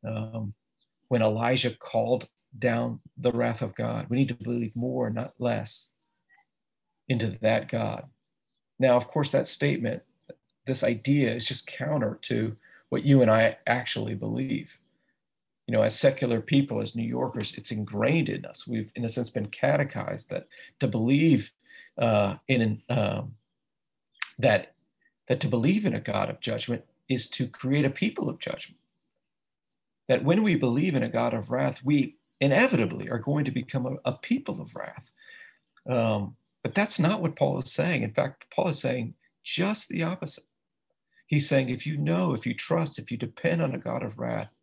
um, 0.07 0.53
when 1.07 1.21
Elijah 1.21 1.75
called 1.77 2.27
down 2.57 2.99
the 3.17 3.31
wrath 3.31 3.61
of 3.61 3.75
God. 3.75 4.07
We 4.09 4.17
need 4.17 4.29
to 4.29 4.35
believe 4.35 4.75
more, 4.75 5.09
not 5.09 5.33
less, 5.39 5.89
into 7.07 7.37
that 7.41 7.69
God. 7.69 8.05
Now, 8.79 8.95
of 8.95 9.07
course, 9.07 9.31
that 9.31 9.47
statement, 9.47 10.03
this 10.65 10.83
idea 10.83 11.33
is 11.33 11.45
just 11.45 11.67
counter 11.67 12.19
to 12.23 12.55
what 12.89 13.03
you 13.03 13.21
and 13.21 13.31
I 13.31 13.57
actually 13.67 14.15
believe. 14.15 14.77
You 15.67 15.73
know, 15.73 15.81
as 15.81 15.97
secular 15.97 16.41
people, 16.41 16.81
as 16.81 16.95
New 16.95 17.07
Yorkers, 17.07 17.53
it's 17.57 17.71
ingrained 17.71 18.29
in 18.29 18.45
us. 18.45 18.67
We've, 18.67 18.91
in 18.95 19.05
a 19.05 19.09
sense, 19.09 19.29
been 19.29 19.47
catechized 19.47 20.29
that 20.29 20.47
to 20.79 20.87
believe 20.87 21.51
uh, 21.97 22.35
in 22.47 22.81
um, 22.89 23.35
that 24.39 24.73
that 25.27 25.39
to 25.39 25.47
believe 25.47 25.85
in 25.85 25.93
a 25.93 26.01
God 26.01 26.29
of 26.29 26.41
judgment 26.41 26.83
is 27.07 27.29
to 27.29 27.47
create 27.47 27.85
a 27.85 27.89
people 27.89 28.29
of 28.29 28.39
judgment. 28.39 28.79
That 30.09 30.23
when 30.23 30.43
we 30.43 30.55
believe 30.55 30.95
in 30.95 31.03
a 31.03 31.09
God 31.09 31.33
of 31.33 31.49
wrath, 31.49 31.81
we 31.83 32.17
inevitably 32.41 33.09
are 33.09 33.19
going 33.19 33.45
to 33.45 33.51
become 33.51 33.85
a, 33.85 34.09
a 34.09 34.17
people 34.17 34.61
of 34.61 34.75
wrath. 34.75 35.13
Um, 35.89 36.35
but 36.63 36.73
that's 36.73 36.97
not 36.97 37.21
what 37.21 37.35
Paul 37.35 37.59
is 37.59 37.71
saying. 37.71 38.03
In 38.03 38.13
fact, 38.13 38.45
Paul 38.49 38.69
is 38.69 38.79
saying 38.79 39.13
just 39.43 39.89
the 39.89 40.03
opposite. 40.03 40.45
He's 41.27 41.47
saying 41.47 41.69
if 41.69 41.85
you 41.85 41.97
know, 41.97 42.33
if 42.33 42.45
you 42.45 42.53
trust, 42.53 42.97
if 42.97 43.11
you 43.11 43.17
depend 43.17 43.61
on 43.61 43.75
a 43.75 43.79
God 43.79 44.01
of 44.01 44.17
wrath, 44.17 44.55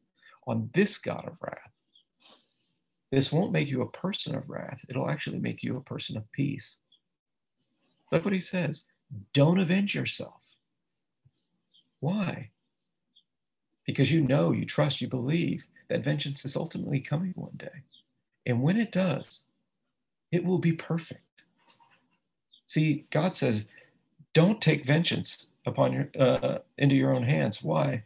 on 0.46 0.70
this 0.72 0.98
God 0.98 1.26
of 1.26 1.36
wrath, 1.42 1.70
this 3.10 3.32
won't 3.32 3.52
make 3.52 3.68
you 3.68 3.82
a 3.82 3.90
person 3.90 4.34
of 4.34 4.48
wrath. 4.48 4.84
It'll 4.88 5.10
actually 5.10 5.38
make 5.38 5.62
you 5.62 5.76
a 5.76 5.82
person 5.82 6.16
of 6.16 6.30
peace. 6.32 6.78
Look 8.10 8.24
what 8.24 8.34
he 8.34 8.40
says 8.40 8.86
don't 9.32 9.58
avenge 9.58 9.94
yourself. 9.94 10.54
Why? 11.98 12.50
Because 13.84 14.12
you 14.12 14.20
know, 14.20 14.52
you 14.52 14.64
trust, 14.64 15.00
you 15.00 15.08
believe 15.08 15.66
that 15.88 16.04
vengeance 16.04 16.44
is 16.44 16.56
ultimately 16.56 17.00
coming 17.00 17.32
one 17.34 17.56
day. 17.56 17.82
And 18.46 18.62
when 18.62 18.76
it 18.76 18.92
does, 18.92 19.46
it 20.30 20.44
will 20.44 20.58
be 20.58 20.72
perfect. 20.72 21.29
See, 22.70 23.04
God 23.10 23.34
says, 23.34 23.66
don't 24.32 24.60
take 24.60 24.84
vengeance 24.84 25.48
upon 25.66 25.92
your 25.92 26.08
uh, 26.16 26.58
into 26.78 26.94
your 26.94 27.12
own 27.12 27.24
hands. 27.24 27.64
Why? 27.64 28.04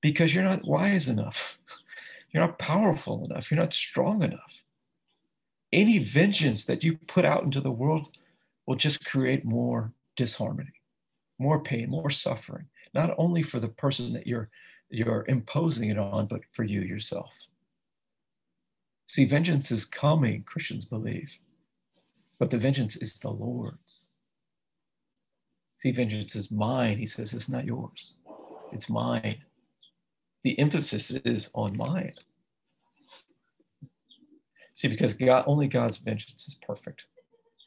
Because 0.00 0.34
you're 0.34 0.42
not 0.42 0.64
wise 0.64 1.06
enough. 1.06 1.58
You're 2.32 2.46
not 2.46 2.58
powerful 2.58 3.24
enough. 3.24 3.50
You're 3.50 3.60
not 3.60 3.74
strong 3.74 4.22
enough. 4.22 4.62
Any 5.72 5.98
vengeance 5.98 6.64
that 6.64 6.84
you 6.84 6.96
put 7.08 7.24
out 7.24 7.42
into 7.42 7.60
the 7.60 7.72
world 7.72 8.06
will 8.66 8.76
just 8.76 9.04
create 9.04 9.44
more 9.44 9.92
disharmony, 10.14 10.80
more 11.40 11.60
pain, 11.60 11.90
more 11.90 12.08
suffering, 12.08 12.66
not 12.94 13.12
only 13.18 13.42
for 13.42 13.58
the 13.58 13.68
person 13.68 14.12
that 14.14 14.28
you're 14.28 14.48
you're 14.88 15.26
imposing 15.28 15.90
it 15.90 15.98
on, 15.98 16.26
but 16.26 16.40
for 16.52 16.64
you 16.64 16.80
yourself. 16.80 17.34
See, 19.06 19.26
vengeance 19.26 19.70
is 19.70 19.84
coming, 19.84 20.44
Christians 20.44 20.86
believe. 20.86 21.38
But 22.40 22.50
the 22.50 22.58
vengeance 22.58 22.96
is 22.96 23.20
the 23.20 23.30
Lord's. 23.30 24.06
See, 25.78 25.92
vengeance 25.92 26.34
is 26.34 26.50
mine. 26.50 26.98
He 26.98 27.06
says 27.06 27.32
it's 27.32 27.50
not 27.50 27.66
yours, 27.66 28.14
it's 28.72 28.88
mine. 28.88 29.36
The 30.42 30.58
emphasis 30.58 31.10
is 31.10 31.50
on 31.54 31.76
mine. 31.76 32.14
See, 34.72 34.88
because 34.88 35.12
God, 35.12 35.44
only 35.46 35.68
God's 35.68 35.98
vengeance 35.98 36.48
is 36.48 36.58
perfect. 36.66 37.02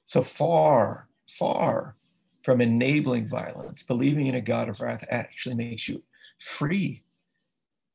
So 0.05 0.23
far, 0.23 1.07
far 1.29 1.95
from 2.43 2.59
enabling 2.59 3.27
violence. 3.27 3.83
Believing 3.83 4.25
in 4.25 4.35
a 4.35 4.41
God 4.41 4.69
of 4.69 4.81
wrath 4.81 5.05
actually 5.09 5.53
makes 5.53 5.87
you 5.87 6.01
free. 6.39 7.03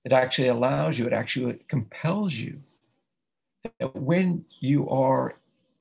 It 0.05 0.13
actually 0.13 0.49
allows 0.49 0.97
you, 0.97 1.07
it 1.07 1.13
actually 1.13 1.59
compels 1.67 2.35
you 2.35 2.61
that 3.81 3.95
when 3.97 4.45
you 4.61 4.89
are 4.89 5.35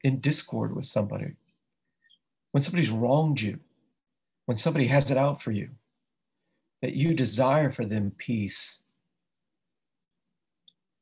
in 0.04 0.20
discord 0.20 0.76
with 0.76 0.86
somebody, 0.86 1.34
when 2.52 2.64
somebody's 2.64 2.90
wronged 2.90 3.42
you, 3.42 3.60
when 4.46 4.58
somebody 4.58 4.88
has 4.88 5.12
it 5.12 5.18
out 5.18 5.42
for 5.42 5.52
you, 5.52 5.70
that 6.82 6.94
you 6.94 7.14
desire 7.14 7.72
for 7.72 7.86
them 7.86 8.12
peace 8.18 8.82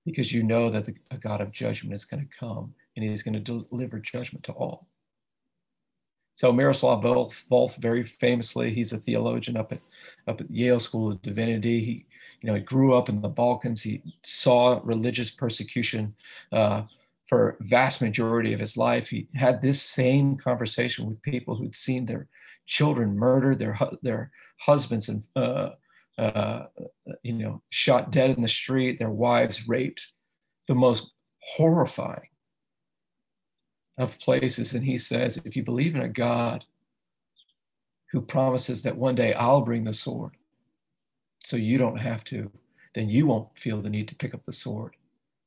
because 0.06 0.32
you 0.32 0.44
know 0.44 0.70
that 0.70 0.86
the, 0.86 0.94
a 1.12 1.18
God 1.18 1.42
of 1.42 1.52
judgment 1.52 1.94
is 1.94 2.06
going 2.06 2.22
to 2.26 2.38
come 2.40 2.74
and 2.96 3.08
he's 3.08 3.24
going 3.24 3.34
to 3.34 3.64
deliver 3.70 4.00
judgment 4.00 4.44
to 4.46 4.52
all. 4.54 4.88
So 6.36 6.52
Miroslav 6.52 7.04
Volf, 7.04 7.48
Volf, 7.48 7.78
very 7.78 8.04
famously, 8.04 8.74
he's 8.74 8.94
a 8.94 8.98
theologian 8.98 9.58
up 9.58 9.72
at 9.72 9.80
up 10.28 10.42
at 10.42 10.52
Yale 10.52 10.80
School 10.80 11.14
of 11.14 11.22
Divinity. 11.22 11.84
He, 11.84 12.06
you 12.42 12.48
know, 12.48 12.56
he 12.56 12.62
grew 12.62 12.94
up 12.94 13.08
in 13.08 13.22
the 13.22 13.30
Balkans. 13.30 13.82
He 13.82 14.02
saw 14.22 14.82
religious 14.84 15.32
persecution 15.32 16.14
uh, 16.52 16.84
for 17.28 17.58
vast 17.62 18.02
majority 18.02 18.54
of 18.54 18.60
his 18.60 18.78
life. 18.78 19.10
He 19.10 19.28
had 19.36 19.62
this 19.62 19.82
same 19.82 20.38
conversation 20.38 21.08
with 21.08 21.22
people 21.22 21.56
who'd 21.56 21.76
seen 21.76 22.06
their 22.06 22.28
children 22.66 23.18
murdered, 23.18 23.60
their 23.60 23.78
their 24.02 24.32
husbands 24.60 25.10
and 25.10 25.28
uh, 25.36 25.72
uh, 26.18 26.66
you 27.24 27.34
know 27.34 27.62
shot 27.70 28.12
dead 28.12 28.32
in 28.32 28.42
the 28.42 28.48
street, 28.48 29.00
their 29.00 29.10
wives 29.10 29.68
raped. 29.68 30.08
The 30.68 30.76
most 30.76 31.12
horrifying 31.42 32.30
of 33.98 34.20
places. 34.20 34.74
And 34.74 34.84
he 34.84 34.98
says, 34.98 35.40
if 35.46 35.56
you 35.56 35.64
believe 35.64 35.96
in 35.96 36.02
a 36.02 36.10
God 36.10 36.66
who 38.12 38.22
promises 38.22 38.84
that 38.84 38.98
one 38.98 39.16
day 39.16 39.34
I'll 39.34 39.62
bring 39.62 39.84
the 39.84 39.94
sword, 39.94 40.38
so 41.44 41.58
you 41.58 41.78
don't 41.78 42.00
have 42.00 42.24
to, 42.26 42.52
then 42.94 43.10
you 43.10 43.28
won't 43.28 43.58
feel 43.58 43.82
the 43.82 43.90
need 43.90 44.08
to 44.08 44.16
pick 44.16 44.34
up 44.34 44.44
the 44.44 44.54
sword 44.54 44.96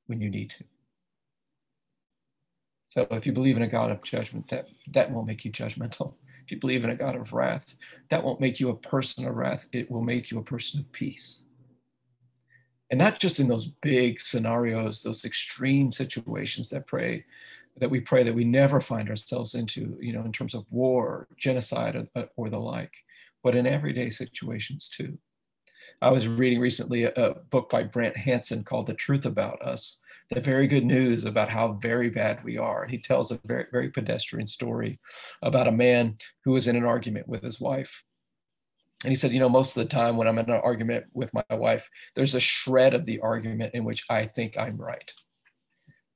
when 0.06 0.20
you 0.20 0.30
need 0.30 0.50
to. 0.50 0.64
So 2.88 3.06
if 3.10 3.26
you 3.26 3.32
believe 3.32 3.56
in 3.56 3.62
a 3.62 3.68
God 3.68 3.90
of 3.90 4.02
judgment, 4.02 4.48
that, 4.48 4.68
that 4.92 5.10
won't 5.10 5.26
make 5.26 5.44
you 5.44 5.52
judgmental. 5.52 6.14
If 6.44 6.52
you 6.52 6.60
believe 6.60 6.82
in 6.82 6.88
a 6.88 6.96
God 6.96 7.14
of 7.14 7.34
wrath, 7.34 7.74
that 8.08 8.24
won't 8.24 8.40
make 8.40 8.58
you 8.58 8.70
a 8.70 8.74
person 8.74 9.26
of 9.26 9.36
wrath. 9.36 9.66
It 9.70 9.90
will 9.90 10.00
make 10.00 10.30
you 10.30 10.38
a 10.38 10.42
person 10.42 10.80
of 10.80 10.90
peace. 10.92 11.44
And 12.90 12.96
not 12.96 13.20
just 13.20 13.38
in 13.38 13.48
those 13.48 13.66
big 13.66 14.18
scenarios, 14.18 15.02
those 15.02 15.26
extreme 15.26 15.92
situations 15.92 16.70
that 16.70 16.86
pray 16.86 17.26
that 17.80 17.90
we 17.90 18.00
pray 18.00 18.22
that 18.22 18.34
we 18.34 18.44
never 18.44 18.80
find 18.80 19.08
ourselves 19.08 19.54
into, 19.54 19.96
you 20.00 20.12
know, 20.12 20.22
in 20.22 20.32
terms 20.32 20.54
of 20.54 20.64
war, 20.70 21.28
genocide, 21.36 22.08
or, 22.14 22.28
or 22.36 22.48
the 22.48 22.58
like, 22.58 22.92
but 23.42 23.54
in 23.54 23.66
everyday 23.66 24.10
situations 24.10 24.88
too. 24.88 25.18
I 26.02 26.10
was 26.10 26.28
reading 26.28 26.60
recently 26.60 27.04
a, 27.04 27.12
a, 27.14 27.34
book 27.34 27.70
by 27.70 27.82
Brant 27.82 28.16
Hansen 28.16 28.62
called 28.62 28.86
The 28.86 28.94
Truth 28.94 29.26
About 29.26 29.60
Us, 29.62 30.00
the 30.30 30.40
very 30.40 30.66
good 30.66 30.84
news 30.84 31.24
about 31.24 31.48
how 31.48 31.72
very 31.74 32.10
bad 32.10 32.44
we 32.44 32.58
are. 32.58 32.86
He 32.86 32.98
tells 32.98 33.30
a 33.30 33.40
very, 33.44 33.66
very 33.72 33.90
pedestrian 33.90 34.46
story 34.46 35.00
about 35.42 35.68
a 35.68 35.72
man 35.72 36.16
who 36.44 36.52
was 36.52 36.68
in 36.68 36.76
an 36.76 36.84
argument 36.84 37.28
with 37.28 37.42
his 37.42 37.60
wife. 37.60 38.04
And 39.04 39.10
he 39.10 39.16
said, 39.16 39.32
you 39.32 39.40
know, 39.40 39.48
most 39.48 39.76
of 39.76 39.82
the 39.82 39.88
time 39.88 40.16
when 40.16 40.26
I'm 40.26 40.38
in 40.38 40.50
an 40.50 40.60
argument 40.62 41.06
with 41.14 41.32
my 41.32 41.56
wife, 41.56 41.88
there's 42.14 42.34
a 42.34 42.40
shred 42.40 42.94
of 42.94 43.06
the 43.06 43.20
argument 43.20 43.74
in 43.74 43.84
which 43.84 44.04
I 44.10 44.26
think 44.26 44.58
I'm 44.58 44.76
right. 44.76 45.10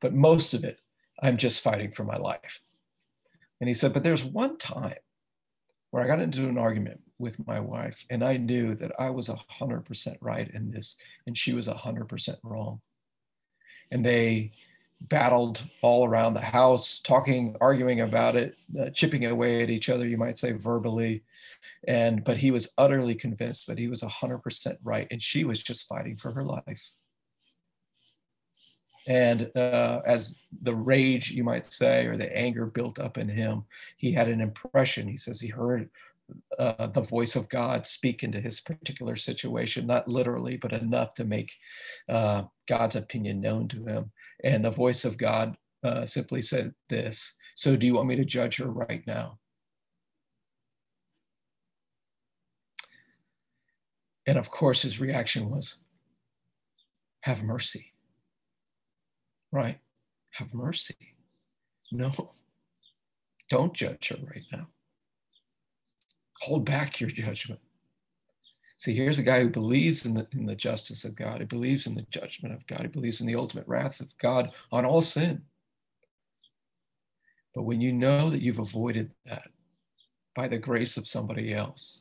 But 0.00 0.12
most 0.12 0.52
of 0.52 0.64
it, 0.64 0.80
I'm 1.22 1.36
just 1.36 1.62
fighting 1.62 1.92
for 1.92 2.04
my 2.04 2.16
life. 2.16 2.62
And 3.60 3.68
he 3.68 3.74
said, 3.74 3.92
But 3.94 4.02
there's 4.02 4.24
one 4.24 4.58
time 4.58 4.96
where 5.90 6.02
I 6.02 6.08
got 6.08 6.20
into 6.20 6.48
an 6.48 6.58
argument 6.58 7.00
with 7.18 7.46
my 7.46 7.60
wife, 7.60 8.04
and 8.10 8.24
I 8.24 8.36
knew 8.36 8.74
that 8.74 8.92
I 8.98 9.10
was 9.10 9.28
100% 9.28 10.16
right 10.20 10.50
in 10.52 10.70
this, 10.70 10.96
and 11.26 11.38
she 11.38 11.52
was 11.52 11.68
100% 11.68 12.36
wrong. 12.42 12.80
And 13.92 14.04
they 14.04 14.50
battled 15.08 15.62
all 15.82 16.06
around 16.06 16.34
the 16.34 16.40
house, 16.40 16.98
talking, 16.98 17.56
arguing 17.60 18.00
about 18.00 18.36
it, 18.36 18.56
uh, 18.80 18.90
chipping 18.90 19.24
away 19.26 19.62
at 19.62 19.70
each 19.70 19.88
other, 19.88 20.06
you 20.06 20.16
might 20.16 20.38
say 20.38 20.52
verbally. 20.52 21.22
And 21.86 22.24
but 22.24 22.38
he 22.38 22.50
was 22.50 22.72
utterly 22.78 23.14
convinced 23.14 23.66
that 23.66 23.78
he 23.78 23.88
was 23.88 24.02
100% 24.02 24.76
right, 24.82 25.06
and 25.10 25.22
she 25.22 25.44
was 25.44 25.62
just 25.62 25.86
fighting 25.86 26.16
for 26.16 26.32
her 26.32 26.42
life. 26.42 26.94
And 29.06 29.50
uh, 29.56 30.00
as 30.06 30.38
the 30.62 30.74
rage, 30.74 31.32
you 31.32 31.42
might 31.42 31.66
say, 31.66 32.06
or 32.06 32.16
the 32.16 32.36
anger 32.36 32.66
built 32.66 32.98
up 32.98 33.18
in 33.18 33.28
him, 33.28 33.64
he 33.96 34.12
had 34.12 34.28
an 34.28 34.40
impression. 34.40 35.08
He 35.08 35.16
says 35.16 35.40
he 35.40 35.48
heard 35.48 35.90
uh, 36.58 36.86
the 36.88 37.00
voice 37.00 37.36
of 37.36 37.48
God 37.48 37.86
speak 37.86 38.22
into 38.22 38.40
his 38.40 38.60
particular 38.60 39.16
situation, 39.16 39.86
not 39.86 40.08
literally, 40.08 40.56
but 40.56 40.72
enough 40.72 41.14
to 41.14 41.24
make 41.24 41.52
uh, 42.08 42.44
God's 42.68 42.96
opinion 42.96 43.40
known 43.40 43.68
to 43.68 43.84
him. 43.84 44.12
And 44.44 44.64
the 44.64 44.70
voice 44.70 45.04
of 45.04 45.18
God 45.18 45.56
uh, 45.84 46.06
simply 46.06 46.42
said 46.42 46.74
this 46.88 47.36
So, 47.54 47.76
do 47.76 47.86
you 47.86 47.94
want 47.94 48.08
me 48.08 48.16
to 48.16 48.24
judge 48.24 48.58
her 48.58 48.70
right 48.70 49.02
now? 49.06 49.38
And 54.26 54.38
of 54.38 54.50
course, 54.50 54.82
his 54.82 55.00
reaction 55.00 55.50
was, 55.50 55.78
Have 57.22 57.42
mercy 57.42 57.92
right? 59.52 59.78
Have 60.30 60.52
mercy. 60.54 60.96
No, 61.92 62.10
don't 63.50 63.74
judge 63.74 64.08
her 64.08 64.26
right 64.26 64.44
now. 64.50 64.66
Hold 66.42 66.64
back 66.64 67.00
your 67.00 67.08
judgment. 67.08 67.60
See, 68.76 68.96
here's 68.96 69.20
a 69.20 69.22
guy 69.22 69.40
who 69.40 69.48
believes 69.48 70.04
in 70.04 70.14
the, 70.14 70.26
in 70.32 70.44
the 70.44 70.56
justice 70.56 71.04
of 71.04 71.14
God. 71.14 71.38
He 71.38 71.46
believes 71.46 71.86
in 71.86 71.94
the 71.94 72.04
judgment 72.10 72.52
of 72.52 72.66
God. 72.66 72.80
He 72.80 72.88
believes 72.88 73.20
in 73.20 73.28
the 73.28 73.36
ultimate 73.36 73.68
wrath 73.68 74.00
of 74.00 74.08
God 74.18 74.50
on 74.72 74.84
all 74.84 75.02
sin. 75.02 75.42
But 77.54 77.62
when 77.62 77.80
you 77.80 77.92
know 77.92 78.28
that 78.28 78.42
you've 78.42 78.58
avoided 78.58 79.12
that 79.24 79.50
by 80.34 80.48
the 80.48 80.58
grace 80.58 80.96
of 80.96 81.06
somebody 81.06 81.54
else, 81.54 82.00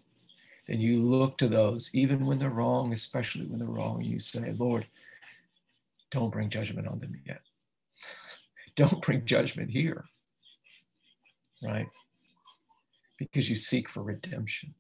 then 0.68 0.80
you 0.80 1.04
look 1.04 1.38
to 1.38 1.48
those, 1.48 1.92
even 1.94 2.26
when 2.26 2.40
they're 2.40 2.50
wrong, 2.50 2.94
especially 2.94 3.46
when 3.46 3.60
they're 3.60 3.68
wrong, 3.68 4.02
you 4.02 4.18
say, 4.18 4.56
Lord, 4.58 4.88
don't 6.10 6.32
bring 6.32 6.50
judgment 6.50 6.88
on 6.88 6.98
them 6.98 7.14
yet. 7.28 7.42
Don't 8.76 9.04
bring 9.04 9.24
judgment 9.24 9.70
here, 9.70 10.06
right? 11.62 11.86
Because 13.22 13.52
you 13.52 13.56
seek 13.56 13.88
for 13.88 14.02
redemption, 14.02 14.74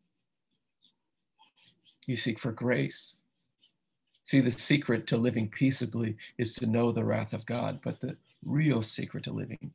you 2.07 2.15
seek 2.15 2.39
for 2.39 2.51
grace. 2.51 3.17
See, 4.23 4.39
the 4.39 4.49
secret 4.49 5.05
to 5.07 5.17
living 5.17 5.47
peaceably 5.47 6.17
is 6.39 6.55
to 6.55 6.65
know 6.65 6.91
the 6.91 7.03
wrath 7.03 7.33
of 7.33 7.45
God, 7.45 7.81
but 7.83 7.99
the 7.99 8.17
real 8.43 8.81
secret 8.81 9.25
to 9.25 9.31
living 9.31 9.71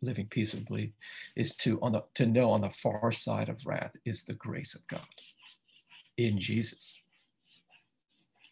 living 0.00 0.26
peaceably 0.28 0.94
is 1.36 1.54
to 1.56 1.78
on 1.82 1.92
the 1.92 2.02
to 2.14 2.24
know 2.24 2.50
on 2.50 2.62
the 2.62 2.70
far 2.70 3.12
side 3.12 3.50
of 3.50 3.66
wrath 3.66 3.94
is 4.06 4.24
the 4.24 4.32
grace 4.32 4.74
of 4.74 4.86
God 4.88 5.14
in 6.16 6.38
Jesus. 6.38 6.98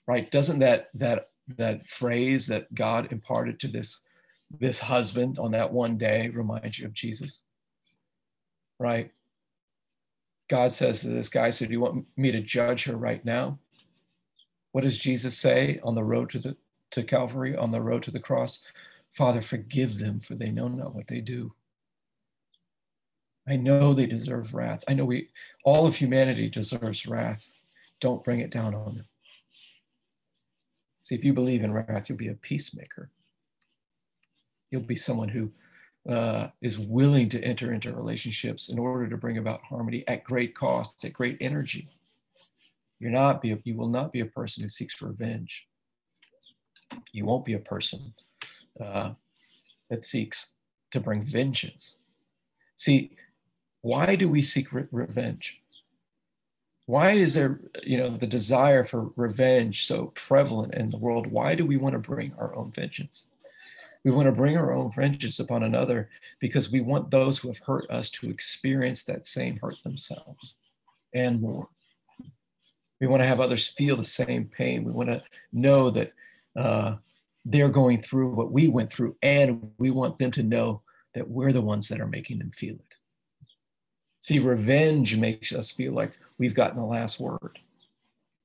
Right? 0.06 0.30
Doesn't 0.30 0.58
that 0.58 0.90
that 0.92 1.30
that 1.56 1.88
phrase 1.88 2.46
that 2.48 2.74
God 2.74 3.10
imparted 3.10 3.58
to 3.60 3.68
this, 3.68 4.02
this 4.50 4.80
husband 4.80 5.38
on 5.38 5.52
that 5.52 5.72
one 5.72 5.96
day 5.96 6.28
remind 6.28 6.78
you 6.78 6.84
of 6.84 6.92
Jesus? 6.92 7.40
Right? 8.78 9.10
God 10.48 10.72
says 10.72 11.00
to 11.00 11.08
this 11.08 11.28
guy, 11.28 11.50
So 11.50 11.66
do 11.66 11.72
you 11.72 11.80
want 11.80 12.06
me 12.16 12.32
to 12.32 12.40
judge 12.40 12.84
her 12.84 12.96
right 12.96 13.24
now? 13.24 13.58
What 14.72 14.84
does 14.84 14.98
Jesus 14.98 15.38
say 15.38 15.80
on 15.82 15.94
the 15.94 16.04
road 16.04 16.30
to 16.30 16.38
the 16.38 16.56
to 16.90 17.02
Calvary, 17.02 17.56
on 17.56 17.70
the 17.70 17.80
road 17.80 18.02
to 18.04 18.10
the 18.10 18.20
cross? 18.20 18.60
Father, 19.12 19.40
forgive 19.40 19.98
them, 19.98 20.18
for 20.18 20.34
they 20.34 20.50
know 20.50 20.68
not 20.68 20.94
what 20.94 21.06
they 21.06 21.20
do. 21.20 21.54
I 23.48 23.56
know 23.56 23.92
they 23.92 24.06
deserve 24.06 24.54
wrath. 24.54 24.82
I 24.88 24.94
know 24.94 25.04
we 25.04 25.28
all 25.64 25.86
of 25.86 25.96
humanity 25.96 26.48
deserves 26.48 27.06
wrath. 27.06 27.46
Don't 28.00 28.24
bring 28.24 28.40
it 28.40 28.50
down 28.50 28.74
on 28.74 28.96
them. 28.96 29.06
See, 31.02 31.14
if 31.14 31.24
you 31.24 31.32
believe 31.32 31.62
in 31.62 31.72
wrath, 31.72 32.08
you'll 32.08 32.18
be 32.18 32.28
a 32.28 32.34
peacemaker. 32.34 33.10
You'll 34.70 34.82
be 34.82 34.96
someone 34.96 35.28
who 35.28 35.52
uh, 36.08 36.48
is 36.60 36.78
willing 36.78 37.28
to 37.30 37.42
enter 37.42 37.72
into 37.72 37.94
relationships 37.94 38.68
in 38.68 38.78
order 38.78 39.08
to 39.08 39.16
bring 39.16 39.38
about 39.38 39.62
harmony 39.62 40.04
at 40.06 40.24
great 40.24 40.54
cost, 40.54 41.04
at 41.04 41.12
great 41.12 41.38
energy. 41.40 41.88
You're 42.98 43.10
not 43.10 43.42
be, 43.42 43.58
you 43.64 43.74
will 43.74 43.88
not 43.88 44.12
be 44.12 44.20
a 44.20 44.26
person 44.26 44.62
who 44.62 44.68
seeks 44.68 45.00
revenge. 45.00 45.66
You 47.12 47.24
won't 47.24 47.44
be 47.44 47.54
a 47.54 47.58
person 47.58 48.14
uh, 48.80 49.12
that 49.90 50.04
seeks 50.04 50.52
to 50.90 51.00
bring 51.00 51.22
vengeance. 51.22 51.98
See, 52.76 53.12
why 53.80 54.16
do 54.16 54.28
we 54.28 54.42
seek 54.42 54.72
re- 54.72 54.86
revenge? 54.90 55.60
why 56.86 57.12
is 57.12 57.34
there 57.34 57.60
you 57.82 57.96
know 57.96 58.16
the 58.16 58.26
desire 58.26 58.84
for 58.84 59.10
revenge 59.16 59.86
so 59.86 60.06
prevalent 60.14 60.74
in 60.74 60.90
the 60.90 60.98
world 60.98 61.26
why 61.26 61.54
do 61.54 61.64
we 61.64 61.76
want 61.76 61.94
to 61.94 61.98
bring 61.98 62.32
our 62.38 62.54
own 62.54 62.70
vengeance 62.72 63.30
We 64.04 64.10
want 64.10 64.26
to 64.26 64.32
bring 64.32 64.56
our 64.56 64.72
own 64.72 64.92
vengeance 64.92 65.40
upon 65.40 65.62
another 65.62 66.10
because 66.38 66.70
we 66.70 66.82
want 66.82 67.10
those 67.10 67.38
who 67.38 67.48
have 67.48 67.58
hurt 67.58 67.90
us 67.90 68.10
to 68.10 68.28
experience 68.28 69.04
that 69.04 69.26
same 69.26 69.58
hurt 69.58 69.82
themselves 69.82 70.54
and 71.14 71.40
more. 71.40 71.68
We 73.00 73.06
want 73.06 73.22
to 73.22 73.26
have 73.26 73.40
others 73.40 73.66
feel 73.66 73.96
the 73.96 74.04
same 74.04 74.44
pain. 74.44 74.84
We 74.84 74.92
want 74.92 75.08
to 75.08 75.22
know 75.52 75.90
that 75.90 76.12
uh, 76.56 76.96
they're 77.44 77.68
going 77.68 77.98
through 78.00 78.34
what 78.34 78.52
we 78.52 78.68
went 78.68 78.92
through, 78.92 79.16
and 79.22 79.70
we 79.78 79.90
want 79.90 80.18
them 80.18 80.30
to 80.32 80.42
know 80.42 80.82
that 81.14 81.28
we're 81.28 81.52
the 81.52 81.60
ones 81.60 81.88
that 81.88 82.00
are 82.00 82.06
making 82.06 82.38
them 82.38 82.50
feel 82.50 82.74
it. 82.74 82.96
See, 84.20 84.38
revenge 84.38 85.16
makes 85.16 85.52
us 85.52 85.70
feel 85.70 85.92
like 85.92 86.16
we've 86.38 86.54
gotten 86.54 86.76
the 86.76 86.84
last 86.84 87.20
word. 87.20 87.58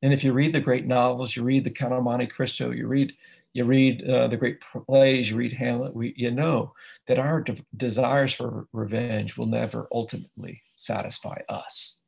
And 0.01 0.13
if 0.13 0.23
you 0.23 0.33
read 0.33 0.53
the 0.53 0.59
great 0.59 0.85
novels, 0.85 1.35
you 1.35 1.43
read 1.43 1.63
the 1.63 1.69
Count 1.69 1.93
of 1.93 2.03
Monte 2.03 2.27
Cristo, 2.27 2.71
you 2.71 2.87
read 2.87 3.13
you 3.53 3.65
read 3.65 4.07
uh, 4.07 4.27
the 4.27 4.37
great 4.37 4.59
plays, 4.87 5.31
you 5.31 5.37
read 5.37 5.53
Hamlet, 5.53 5.95
we, 5.95 6.13
you 6.15 6.31
know 6.31 6.73
that 7.07 7.19
our 7.19 7.41
de- 7.41 7.65
desires 7.75 8.33
for 8.33 8.67
revenge 8.73 9.37
will 9.37 9.47
never 9.47 9.87
ultimately 9.91 10.61
satisfy 10.75 11.39
us. 11.49 12.01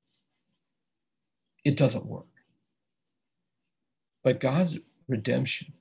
It 1.65 1.77
doesn't 1.77 2.05
work. 2.05 2.25
But 4.23 4.39
God's 4.39 4.77
redemption, 5.07 5.73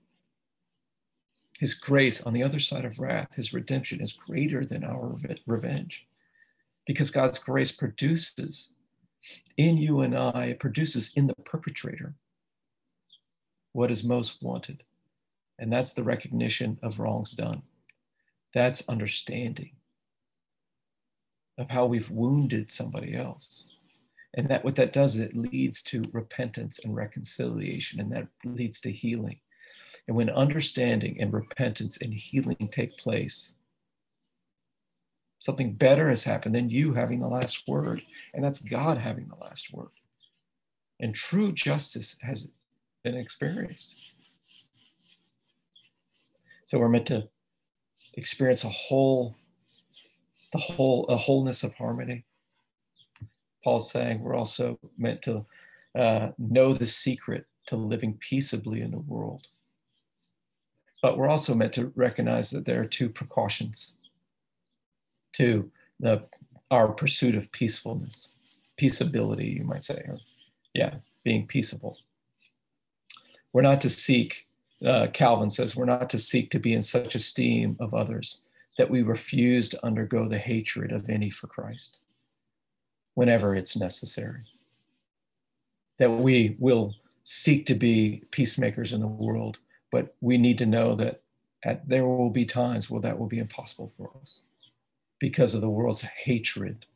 His 1.58 1.74
grace 1.74 2.22
on 2.22 2.32
the 2.32 2.42
other 2.42 2.60
side 2.60 2.86
of 2.86 2.98
wrath, 2.98 3.34
His 3.34 3.52
redemption 3.52 4.00
is 4.00 4.14
greater 4.14 4.64
than 4.64 4.82
our 4.82 5.14
revenge 5.46 6.06
because 6.86 7.10
God's 7.10 7.38
grace 7.38 7.70
produces 7.70 8.74
in 9.58 9.76
you 9.76 10.00
and 10.00 10.16
I, 10.16 10.46
it 10.46 10.60
produces 10.60 11.12
in 11.14 11.26
the 11.26 11.34
perpetrator 11.44 12.14
what 13.72 13.90
is 13.90 14.02
most 14.02 14.42
wanted. 14.42 14.82
And 15.60 15.70
that's 15.70 15.92
the 15.92 16.02
recognition 16.02 16.78
of 16.82 16.98
wrongs 16.98 17.32
done. 17.32 17.62
That's 18.54 18.88
understanding 18.88 19.72
of 21.58 21.68
how 21.68 21.86
we've 21.86 22.10
wounded 22.10 22.72
somebody 22.72 23.14
else. 23.14 23.64
And 24.34 24.48
that 24.48 24.64
what 24.64 24.76
that 24.76 24.92
does, 24.92 25.16
is 25.16 25.20
it 25.20 25.36
leads 25.36 25.82
to 25.82 26.02
repentance 26.12 26.80
and 26.82 26.96
reconciliation, 26.96 28.00
and 28.00 28.10
that 28.12 28.28
leads 28.44 28.80
to 28.80 28.90
healing. 28.90 29.40
And 30.08 30.16
when 30.16 30.30
understanding 30.30 31.20
and 31.20 31.32
repentance 31.32 31.98
and 31.98 32.14
healing 32.14 32.68
take 32.72 32.96
place, 32.96 33.52
something 35.40 35.74
better 35.74 36.08
has 36.08 36.22
happened 36.22 36.54
than 36.54 36.70
you 36.70 36.94
having 36.94 37.20
the 37.20 37.28
last 37.28 37.68
word, 37.68 38.02
and 38.32 38.42
that's 38.42 38.60
God 38.60 38.98
having 38.98 39.28
the 39.28 39.44
last 39.44 39.72
word. 39.74 39.90
And 41.00 41.14
true 41.14 41.52
justice 41.52 42.16
has 42.22 42.50
been 43.04 43.16
experienced. 43.16 43.96
So 46.70 46.78
we're 46.78 46.88
meant 46.88 47.06
to 47.06 47.28
experience 48.14 48.62
a 48.62 48.68
whole, 48.68 49.34
the 50.52 50.58
whole, 50.58 51.04
a 51.08 51.16
wholeness 51.16 51.64
of 51.64 51.74
harmony. 51.74 52.24
Paul's 53.64 53.90
saying 53.90 54.20
we're 54.20 54.36
also 54.36 54.78
meant 54.96 55.20
to 55.22 55.44
uh, 55.98 56.28
know 56.38 56.72
the 56.72 56.86
secret 56.86 57.46
to 57.66 57.74
living 57.74 58.16
peaceably 58.20 58.82
in 58.82 58.92
the 58.92 59.00
world. 59.00 59.48
But 61.02 61.18
we're 61.18 61.28
also 61.28 61.56
meant 61.56 61.72
to 61.72 61.92
recognize 61.96 62.50
that 62.50 62.66
there 62.66 62.80
are 62.80 62.86
two 62.86 63.08
precautions 63.08 63.96
to 65.32 65.68
the, 65.98 66.22
our 66.70 66.86
pursuit 66.86 67.34
of 67.34 67.50
peacefulness, 67.50 68.34
peaceability, 68.80 69.56
you 69.56 69.64
might 69.64 69.82
say, 69.82 70.04
or 70.06 70.18
yeah, 70.72 70.94
being 71.24 71.48
peaceable. 71.48 71.98
We're 73.52 73.62
not 73.62 73.80
to 73.80 73.90
seek 73.90 74.46
uh, 74.84 75.08
Calvin 75.12 75.50
says, 75.50 75.76
we're 75.76 75.84
not 75.84 76.08
to 76.10 76.18
seek 76.18 76.50
to 76.50 76.58
be 76.58 76.72
in 76.72 76.82
such 76.82 77.14
esteem 77.14 77.76
of 77.80 77.94
others 77.94 78.42
that 78.78 78.90
we 78.90 79.02
refuse 79.02 79.68
to 79.68 79.84
undergo 79.84 80.28
the 80.28 80.38
hatred 80.38 80.92
of 80.92 81.08
any 81.08 81.30
for 81.30 81.46
Christ 81.46 81.98
whenever 83.14 83.54
it's 83.54 83.76
necessary. 83.76 84.42
That 85.98 86.10
we 86.10 86.56
will 86.58 86.94
seek 87.24 87.66
to 87.66 87.74
be 87.74 88.22
peacemakers 88.30 88.92
in 88.92 89.00
the 89.00 89.06
world, 89.06 89.58
but 89.92 90.14
we 90.20 90.38
need 90.38 90.56
to 90.58 90.66
know 90.66 90.94
that 90.96 91.20
at, 91.64 91.86
there 91.86 92.06
will 92.06 92.30
be 92.30 92.46
times 92.46 92.88
where 92.88 93.02
that 93.02 93.18
will 93.18 93.26
be 93.26 93.38
impossible 93.38 93.92
for 93.96 94.10
us 94.22 94.40
because 95.18 95.54
of 95.54 95.60
the 95.60 95.68
world's 95.68 96.00
hatred 96.00 96.86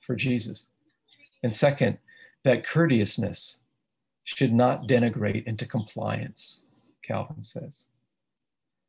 for 0.00 0.16
Jesus. 0.16 0.70
And 1.42 1.54
second, 1.54 1.98
that 2.44 2.66
courteousness 2.66 3.58
should 4.24 4.52
not 4.52 4.88
denigrate 4.88 5.44
into 5.44 5.66
compliance 5.66 6.62
Calvin 7.08 7.42
says, 7.42 7.86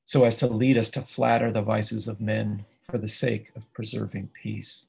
so 0.09 0.23
as 0.23 0.37
to 0.37 0.47
lead 0.47 0.77
us 0.77 0.89
to 0.89 1.01
flatter 1.01 1.51
the 1.51 1.61
vices 1.61 2.07
of 2.07 2.19
men 2.19 2.65
for 2.89 2.97
the 2.97 3.07
sake 3.07 3.51
of 3.55 3.71
preserving 3.73 4.29
peace. 4.33 4.87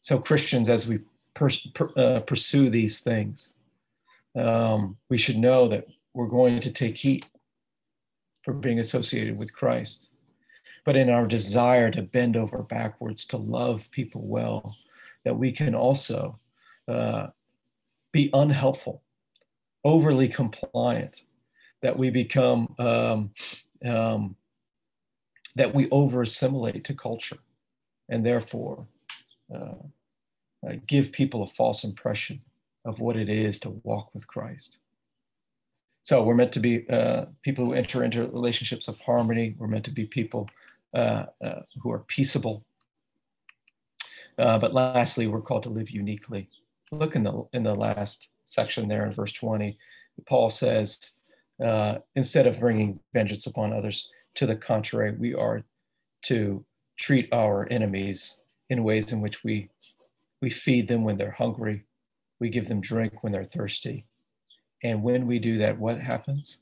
So, 0.00 0.18
Christians, 0.18 0.68
as 0.68 0.88
we 0.88 0.98
per- 1.34 1.48
uh, 1.96 2.20
pursue 2.20 2.68
these 2.68 2.98
things, 2.98 3.54
um, 4.34 4.96
we 5.08 5.18
should 5.18 5.38
know 5.38 5.68
that 5.68 5.86
we're 6.14 6.26
going 6.26 6.58
to 6.60 6.72
take 6.72 6.96
heat 6.96 7.28
for 8.42 8.52
being 8.52 8.80
associated 8.80 9.38
with 9.38 9.54
Christ. 9.54 10.12
But 10.84 10.96
in 10.96 11.08
our 11.08 11.26
desire 11.26 11.90
to 11.92 12.02
bend 12.02 12.36
over 12.36 12.62
backwards 12.64 13.24
to 13.26 13.36
love 13.36 13.88
people 13.92 14.22
well, 14.22 14.74
that 15.24 15.38
we 15.38 15.52
can 15.52 15.76
also 15.76 16.40
uh, 16.88 17.28
be 18.12 18.30
unhelpful, 18.34 19.02
overly 19.84 20.26
compliant, 20.26 21.22
that 21.82 21.98
we 21.98 22.10
become 22.10 22.74
um, 22.78 23.30
um, 23.84 24.36
that 25.54 25.74
we 25.74 25.88
over 25.90 26.22
assimilate 26.22 26.84
to 26.84 26.94
culture 26.94 27.38
and 28.08 28.24
therefore 28.24 28.86
uh, 29.54 29.74
uh, 30.66 30.74
give 30.86 31.12
people 31.12 31.42
a 31.42 31.46
false 31.46 31.84
impression 31.84 32.40
of 32.84 33.00
what 33.00 33.16
it 33.16 33.28
is 33.28 33.58
to 33.60 33.70
walk 33.84 34.14
with 34.14 34.26
Christ. 34.26 34.78
So 36.02 36.22
we're 36.22 36.34
meant 36.34 36.52
to 36.52 36.60
be 36.60 36.88
uh, 36.88 37.26
people 37.42 37.64
who 37.64 37.74
enter 37.74 38.02
into 38.02 38.26
relationships 38.26 38.88
of 38.88 38.98
harmony. 39.00 39.54
We're 39.58 39.68
meant 39.68 39.84
to 39.84 39.90
be 39.90 40.04
people 40.04 40.48
uh, 40.94 41.26
uh, 41.42 41.62
who 41.80 41.92
are 41.92 42.00
peaceable. 42.00 42.64
Uh, 44.38 44.58
but 44.58 44.74
lastly, 44.74 45.26
we're 45.26 45.40
called 45.40 45.62
to 45.64 45.68
live 45.68 45.90
uniquely. 45.90 46.48
Look 46.90 47.14
in 47.14 47.22
the 47.22 47.44
in 47.52 47.62
the 47.62 47.74
last 47.74 48.30
section 48.44 48.88
there 48.88 49.06
in 49.06 49.12
verse 49.12 49.32
20. 49.32 49.78
Paul 50.26 50.50
says, 50.50 51.12
uh, 51.62 51.98
instead 52.14 52.46
of 52.46 52.60
bringing 52.60 53.00
vengeance 53.12 53.46
upon 53.46 53.72
others. 53.72 54.08
To 54.36 54.46
the 54.46 54.56
contrary, 54.56 55.12
we 55.12 55.34
are 55.34 55.62
to 56.22 56.64
treat 56.98 57.28
our 57.32 57.66
enemies 57.70 58.40
in 58.70 58.84
ways 58.84 59.12
in 59.12 59.20
which 59.20 59.44
we, 59.44 59.68
we 60.40 60.48
feed 60.48 60.88
them 60.88 61.04
when 61.04 61.16
they're 61.16 61.30
hungry, 61.30 61.84
we 62.40 62.48
give 62.48 62.68
them 62.68 62.80
drink 62.80 63.22
when 63.22 63.32
they're 63.32 63.44
thirsty. 63.44 64.06
And 64.82 65.02
when 65.02 65.26
we 65.26 65.38
do 65.38 65.58
that, 65.58 65.78
what 65.78 66.00
happens? 66.00 66.58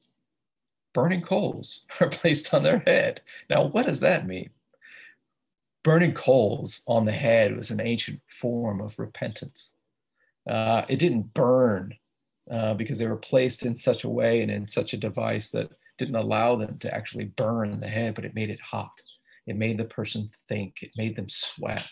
Burning 0.92 1.22
coals 1.22 1.86
are 2.00 2.08
placed 2.08 2.52
on 2.52 2.62
their 2.62 2.80
head. 2.80 3.20
Now, 3.48 3.66
what 3.66 3.86
does 3.86 4.00
that 4.00 4.26
mean? 4.26 4.50
Burning 5.82 6.12
coals 6.12 6.82
on 6.86 7.06
the 7.06 7.12
head 7.12 7.56
was 7.56 7.70
an 7.70 7.80
ancient 7.80 8.20
form 8.26 8.80
of 8.80 8.98
repentance. 8.98 9.72
Uh, 10.48 10.84
it 10.88 10.98
didn't 10.98 11.32
burn 11.32 11.94
uh, 12.50 12.74
because 12.74 12.98
they 12.98 13.06
were 13.06 13.16
placed 13.16 13.64
in 13.64 13.76
such 13.76 14.04
a 14.04 14.08
way 14.08 14.42
and 14.42 14.50
in 14.50 14.66
such 14.66 14.92
a 14.92 14.98
device 14.98 15.50
that 15.50 15.70
didn't 15.98 16.16
allow 16.16 16.56
them 16.56 16.78
to 16.78 16.92
actually 16.94 17.26
burn 17.26 17.78
the 17.78 17.88
head, 17.88 18.14
but 18.14 18.24
it 18.24 18.34
made 18.34 18.50
it 18.50 18.60
hot. 18.60 18.90
It 19.46 19.56
made 19.56 19.78
the 19.78 19.84
person 19.84 20.30
think, 20.48 20.82
it 20.82 20.90
made 20.96 21.16
them 21.16 21.28
sweat, 21.28 21.88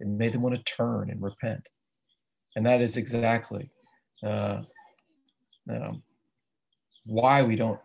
it 0.00 0.06
made 0.06 0.32
them 0.32 0.42
want 0.42 0.54
to 0.54 0.62
turn 0.64 1.10
and 1.10 1.22
repent. 1.22 1.68
And 2.56 2.64
that 2.66 2.80
is 2.80 2.96
exactly 2.96 3.70
uh, 4.24 4.62
um, 5.70 6.02
why 7.06 7.42
we 7.42 7.56
don't 7.56 7.80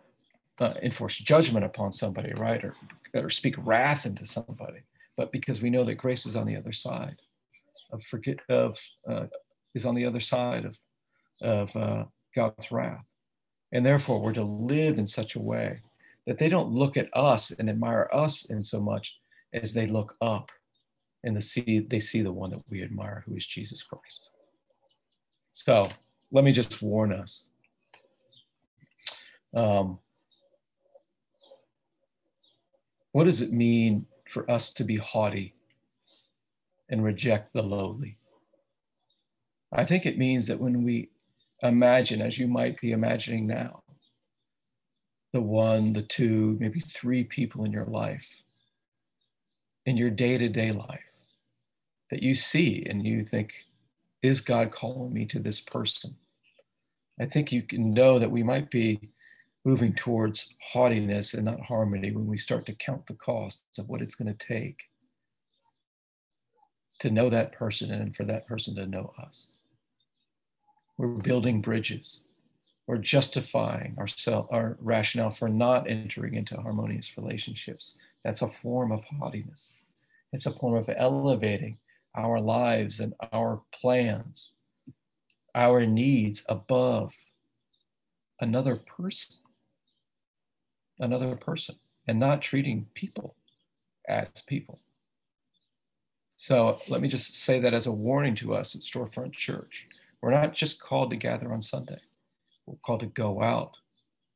uh, 0.60 0.74
enforce 0.82 1.16
judgment 1.16 1.64
upon 1.64 1.92
somebody, 1.92 2.32
right? 2.34 2.64
Or, 2.64 2.74
or 3.14 3.30
speak 3.30 3.54
wrath 3.58 4.06
into 4.06 4.26
somebody, 4.26 4.80
but 5.16 5.32
because 5.32 5.62
we 5.62 5.70
know 5.70 5.84
that 5.84 5.94
grace 5.94 6.26
is 6.26 6.36
on 6.36 6.46
the 6.46 6.56
other 6.56 6.72
side 6.72 7.20
of 7.92 8.02
forget 8.02 8.40
of 8.48 8.78
uh, 9.10 9.26
is 9.74 9.86
on 9.86 9.94
the 9.94 10.04
other 10.04 10.20
side 10.20 10.64
of 10.64 10.78
of 11.40 11.74
uh, 11.76 12.04
God's 12.34 12.70
wrath. 12.72 13.04
And 13.72 13.84
therefore, 13.84 14.20
we're 14.20 14.32
to 14.34 14.44
live 14.44 14.98
in 14.98 15.06
such 15.06 15.36
a 15.36 15.40
way 15.40 15.80
that 16.26 16.38
they 16.38 16.48
don't 16.48 16.72
look 16.72 16.96
at 16.96 17.08
us 17.14 17.50
and 17.50 17.68
admire 17.68 18.08
us 18.12 18.50
in 18.50 18.62
so 18.62 18.80
much 18.80 19.18
as 19.52 19.74
they 19.74 19.86
look 19.86 20.16
up 20.20 20.50
and 21.24 21.36
they 21.36 21.40
see, 21.40 21.80
they 21.80 21.98
see 21.98 22.22
the 22.22 22.32
one 22.32 22.50
that 22.50 22.62
we 22.70 22.82
admire, 22.82 23.24
who 23.26 23.34
is 23.34 23.46
Jesus 23.46 23.82
Christ. 23.82 24.30
So 25.52 25.88
let 26.30 26.44
me 26.44 26.52
just 26.52 26.80
warn 26.82 27.12
us. 27.12 27.48
Um, 29.54 29.98
what 33.12 33.24
does 33.24 33.40
it 33.40 33.52
mean 33.52 34.06
for 34.28 34.48
us 34.50 34.70
to 34.74 34.84
be 34.84 34.96
haughty 34.96 35.54
and 36.88 37.02
reject 37.02 37.52
the 37.54 37.62
lowly? 37.62 38.18
I 39.72 39.84
think 39.84 40.06
it 40.06 40.18
means 40.18 40.46
that 40.46 40.60
when 40.60 40.84
we 40.84 41.10
imagine, 41.62 42.20
as 42.20 42.38
you 42.38 42.46
might 42.46 42.80
be 42.80 42.92
imagining 42.92 43.46
now, 43.46 43.82
the 45.32 45.40
one, 45.40 45.92
the 45.92 46.02
two, 46.02 46.56
maybe 46.60 46.80
three 46.80 47.24
people 47.24 47.64
in 47.64 47.72
your 47.72 47.84
life, 47.84 48.42
in 49.86 49.96
your 49.96 50.10
day 50.10 50.38
to 50.38 50.48
day 50.48 50.72
life, 50.72 51.00
that 52.10 52.22
you 52.22 52.34
see 52.34 52.84
and 52.88 53.06
you 53.06 53.24
think, 53.24 53.52
is 54.22 54.40
God 54.40 54.70
calling 54.70 55.12
me 55.12 55.26
to 55.26 55.38
this 55.38 55.60
person? 55.60 56.16
I 57.20 57.26
think 57.26 57.52
you 57.52 57.62
can 57.62 57.92
know 57.92 58.18
that 58.18 58.30
we 58.30 58.42
might 58.42 58.70
be 58.70 59.10
moving 59.64 59.92
towards 59.92 60.54
haughtiness 60.62 61.34
and 61.34 61.44
not 61.44 61.60
harmony 61.60 62.12
when 62.12 62.26
we 62.26 62.38
start 62.38 62.64
to 62.66 62.74
count 62.74 63.06
the 63.06 63.14
costs 63.14 63.78
of 63.78 63.88
what 63.88 64.00
it's 64.00 64.14
going 64.14 64.34
to 64.34 64.46
take 64.46 64.78
to 67.00 67.10
know 67.10 67.28
that 67.30 67.52
person 67.52 67.92
and 67.92 68.14
for 68.16 68.24
that 68.24 68.46
person 68.46 68.74
to 68.74 68.86
know 68.86 69.12
us. 69.22 69.57
We're 70.98 71.06
building 71.06 71.60
bridges. 71.60 72.20
We're 72.88 72.98
justifying 72.98 73.96
our 74.50 74.76
rationale 74.80 75.30
for 75.30 75.48
not 75.48 75.88
entering 75.88 76.34
into 76.34 76.60
harmonious 76.60 77.16
relationships. 77.16 77.96
That's 78.24 78.42
a 78.42 78.48
form 78.48 78.92
of 78.92 79.04
haughtiness. 79.04 79.76
It's 80.32 80.46
a 80.46 80.50
form 80.50 80.74
of 80.74 80.90
elevating 80.94 81.78
our 82.16 82.40
lives 82.40 83.00
and 83.00 83.14
our 83.32 83.62
plans, 83.72 84.54
our 85.54 85.86
needs 85.86 86.44
above 86.48 87.14
another 88.40 88.76
person, 88.76 89.36
another 90.98 91.36
person, 91.36 91.76
and 92.08 92.18
not 92.18 92.42
treating 92.42 92.86
people 92.94 93.36
as 94.08 94.28
people. 94.46 94.80
So 96.36 96.80
let 96.88 97.02
me 97.02 97.08
just 97.08 97.36
say 97.36 97.60
that 97.60 97.74
as 97.74 97.86
a 97.86 97.92
warning 97.92 98.34
to 98.36 98.54
us 98.54 98.74
at 98.74 98.82
Storefront 98.82 99.32
Church. 99.32 99.86
We're 100.20 100.30
not 100.30 100.54
just 100.54 100.80
called 100.80 101.10
to 101.10 101.16
gather 101.16 101.52
on 101.52 101.62
Sunday, 101.62 102.00
we're 102.66 102.76
called 102.84 103.00
to 103.00 103.06
go 103.06 103.42
out 103.42 103.76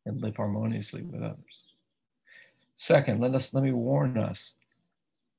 and 0.07 0.21
live 0.21 0.37
harmoniously 0.37 1.03
with 1.03 1.23
others. 1.23 1.63
Second, 2.75 3.21
let 3.21 3.35
us 3.35 3.55
let 3.55 3.63
me 3.63 3.73
warn 3.73 4.19
us. 4.19 4.53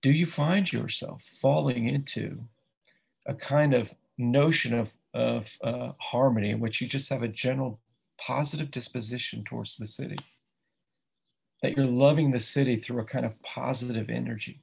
Do 0.02 0.12
you 0.12 0.26
find 0.26 0.72
yourself 0.72 1.24
falling 1.24 1.88
into 1.88 2.44
a 3.26 3.34
kind 3.34 3.74
of 3.74 3.94
notion 4.18 4.74
of, 4.78 4.96
of 5.14 5.58
uh, 5.64 5.92
harmony 6.00 6.52
in 6.52 6.60
which 6.60 6.82
you 6.82 6.88
just 6.88 7.10
have 7.10 7.24
a 7.24 7.28
general 7.28 7.80
positive 8.18 8.70
disposition 8.70 9.44
towards 9.44 9.76
the 9.76 9.86
city? 9.86 10.18
That 11.62 11.78
you're 11.78 11.86
loving 11.86 12.32
the 12.32 12.40
city 12.40 12.78
through 12.78 13.02
a 13.02 13.06
kind 13.06 13.26
of 13.26 13.42
positive 13.42 14.10
energy 14.10 14.62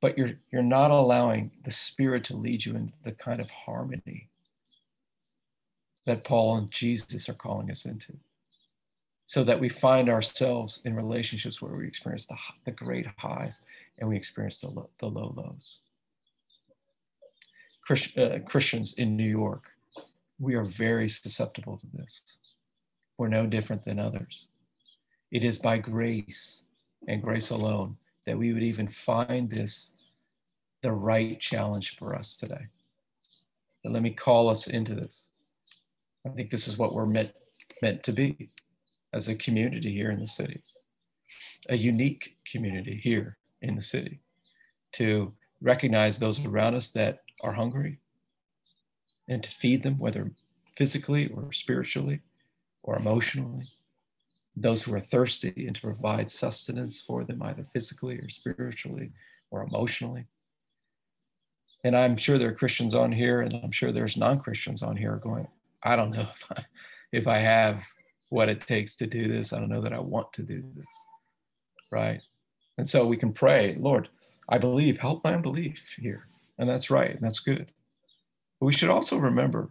but 0.00 0.16
you're 0.16 0.32
you're 0.50 0.62
not 0.62 0.90
allowing 0.90 1.50
the 1.64 1.70
spirit 1.70 2.24
to 2.24 2.36
lead 2.36 2.64
you 2.64 2.74
into 2.74 2.94
the 3.04 3.12
kind 3.12 3.40
of 3.40 3.50
harmony 3.50 4.29
that 6.06 6.24
Paul 6.24 6.58
and 6.58 6.70
Jesus 6.70 7.28
are 7.28 7.34
calling 7.34 7.70
us 7.70 7.84
into. 7.84 8.14
So 9.26 9.44
that 9.44 9.60
we 9.60 9.68
find 9.68 10.08
ourselves 10.08 10.80
in 10.84 10.96
relationships 10.96 11.62
where 11.62 11.74
we 11.74 11.86
experience 11.86 12.26
the, 12.26 12.36
the 12.64 12.72
great 12.72 13.06
highs 13.16 13.60
and 13.98 14.08
we 14.08 14.16
experience 14.16 14.60
the 14.60 14.70
low, 14.70 14.86
the 14.98 15.06
low 15.06 15.32
lows. 15.36 15.78
Christ, 17.86 18.18
uh, 18.18 18.40
Christians 18.40 18.94
in 18.94 19.16
New 19.16 19.28
York, 19.28 19.64
we 20.38 20.54
are 20.54 20.64
very 20.64 21.08
susceptible 21.08 21.78
to 21.78 21.86
this. 21.94 22.38
We're 23.18 23.28
no 23.28 23.46
different 23.46 23.84
than 23.84 23.98
others. 23.98 24.48
It 25.30 25.44
is 25.44 25.58
by 25.58 25.78
grace 25.78 26.64
and 27.06 27.22
grace 27.22 27.50
alone 27.50 27.96
that 28.26 28.38
we 28.38 28.52
would 28.52 28.62
even 28.62 28.88
find 28.88 29.48
this 29.48 29.92
the 30.82 30.92
right 30.92 31.38
challenge 31.38 31.96
for 31.96 32.14
us 32.14 32.34
today. 32.34 32.66
Let 33.84 34.02
me 34.02 34.10
call 34.10 34.48
us 34.48 34.66
into 34.66 34.94
this. 34.94 35.26
I 36.26 36.30
think 36.30 36.50
this 36.50 36.68
is 36.68 36.78
what 36.78 36.94
we're 36.94 37.06
meant, 37.06 37.32
meant 37.82 38.02
to 38.04 38.12
be 38.12 38.50
as 39.12 39.28
a 39.28 39.34
community 39.34 39.92
here 39.92 40.10
in 40.10 40.20
the 40.20 40.26
city, 40.26 40.62
a 41.68 41.76
unique 41.76 42.36
community 42.50 42.96
here 43.02 43.38
in 43.62 43.76
the 43.76 43.82
city, 43.82 44.20
to 44.92 45.32
recognize 45.60 46.18
those 46.18 46.44
around 46.44 46.74
us 46.74 46.90
that 46.90 47.20
are 47.42 47.52
hungry 47.52 47.98
and 49.28 49.42
to 49.42 49.50
feed 49.50 49.82
them, 49.82 49.98
whether 49.98 50.30
physically 50.76 51.28
or 51.28 51.52
spiritually 51.52 52.20
or 52.82 52.96
emotionally, 52.96 53.68
those 54.56 54.82
who 54.82 54.94
are 54.94 55.00
thirsty 55.00 55.66
and 55.66 55.76
to 55.76 55.82
provide 55.82 56.28
sustenance 56.28 57.00
for 57.00 57.24
them, 57.24 57.42
either 57.42 57.64
physically 57.64 58.16
or 58.18 58.28
spiritually 58.28 59.12
or 59.50 59.62
emotionally. 59.62 60.26
And 61.84 61.96
I'm 61.96 62.16
sure 62.16 62.38
there 62.38 62.50
are 62.50 62.54
Christians 62.54 62.94
on 62.94 63.10
here, 63.10 63.40
and 63.40 63.54
I'm 63.54 63.70
sure 63.70 63.90
there's 63.90 64.16
non 64.16 64.40
Christians 64.40 64.82
on 64.82 64.96
here 64.96 65.16
going, 65.16 65.48
I 65.82 65.96
don't 65.96 66.10
know 66.10 66.28
if 66.34 66.46
I, 66.50 66.64
if 67.12 67.26
I 67.26 67.38
have 67.38 67.84
what 68.30 68.48
it 68.48 68.60
takes 68.62 68.96
to 68.96 69.06
do 69.06 69.28
this. 69.28 69.52
I 69.52 69.58
don't 69.58 69.68
know 69.68 69.82
that 69.82 69.92
I 69.92 70.00
want 70.00 70.32
to 70.34 70.42
do 70.42 70.62
this. 70.74 70.86
Right. 71.92 72.22
And 72.78 72.88
so 72.88 73.06
we 73.06 73.16
can 73.16 73.32
pray, 73.32 73.76
Lord, 73.78 74.08
I 74.48 74.58
believe, 74.58 74.98
help 74.98 75.22
my 75.22 75.34
unbelief 75.34 75.96
here. 76.00 76.24
And 76.58 76.68
that's 76.68 76.90
right. 76.90 77.10
And 77.10 77.20
that's 77.20 77.40
good. 77.40 77.72
But 78.58 78.66
we 78.66 78.72
should 78.72 78.88
also 78.88 79.18
remember, 79.18 79.70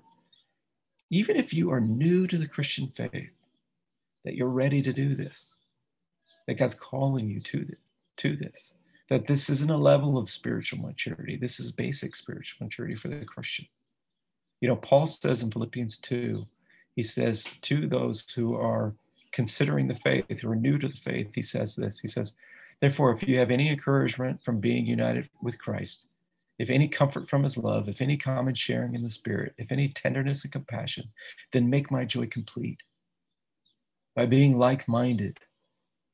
even 1.09 1.37
if 1.37 1.53
you 1.53 1.71
are 1.71 1.79
new 1.79 2.27
to 2.27 2.37
the 2.37 2.47
Christian 2.47 2.87
faith, 2.87 3.31
that 4.25 4.35
you're 4.35 4.49
ready 4.49 4.81
to 4.81 4.91
do 4.91 5.15
this, 5.15 5.55
that 6.45 6.55
God's 6.55 6.75
calling 6.75 7.29
you 7.29 7.39
to, 7.39 7.63
the, 7.63 7.75
to 8.17 8.35
this, 8.35 8.73
that 9.09 9.27
this 9.27 9.49
isn't 9.49 9.71
a 9.71 9.77
level 9.77 10.17
of 10.17 10.29
spiritual 10.29 10.79
maturity. 10.79 11.37
This 11.37 11.59
is 11.59 11.71
basic 11.71 12.15
spiritual 12.15 12.65
maturity 12.65 12.95
for 12.95 13.07
the 13.07 13.23
Christian. 13.23 13.67
You 14.61 14.67
know, 14.67 14.75
Paul 14.75 15.05
says 15.05 15.41
in 15.41 15.51
Philippians 15.51 15.97
2, 15.99 16.45
he 16.95 17.03
says 17.03 17.45
to 17.61 17.87
those 17.87 18.29
who 18.31 18.55
are 18.55 18.93
considering 19.31 19.87
the 19.87 19.95
faith, 19.95 20.25
who 20.41 20.49
are 20.49 20.55
new 20.55 20.77
to 20.77 20.87
the 20.87 20.95
faith, 20.95 21.33
he 21.33 21.41
says 21.41 21.75
this. 21.75 21.99
He 21.99 22.07
says, 22.07 22.35
Therefore, 22.81 23.13
if 23.13 23.27
you 23.27 23.37
have 23.37 23.51
any 23.51 23.69
encouragement 23.69 24.43
from 24.43 24.59
being 24.59 24.85
united 24.85 25.29
with 25.41 25.59
Christ, 25.59 26.07
if 26.57 26.69
any 26.69 26.87
comfort 26.87 27.29
from 27.29 27.43
his 27.43 27.57
love, 27.57 27.87
if 27.87 28.01
any 28.01 28.17
common 28.17 28.53
sharing 28.53 28.95
in 28.95 29.03
the 29.03 29.09
Spirit, 29.09 29.53
if 29.57 29.71
any 29.71 29.89
tenderness 29.89 30.43
and 30.43 30.51
compassion, 30.51 31.09
then 31.53 31.69
make 31.69 31.89
my 31.89 32.03
joy 32.03 32.27
complete 32.27 32.81
by 34.15 34.25
being 34.25 34.57
like 34.57 34.87
minded, 34.87 35.39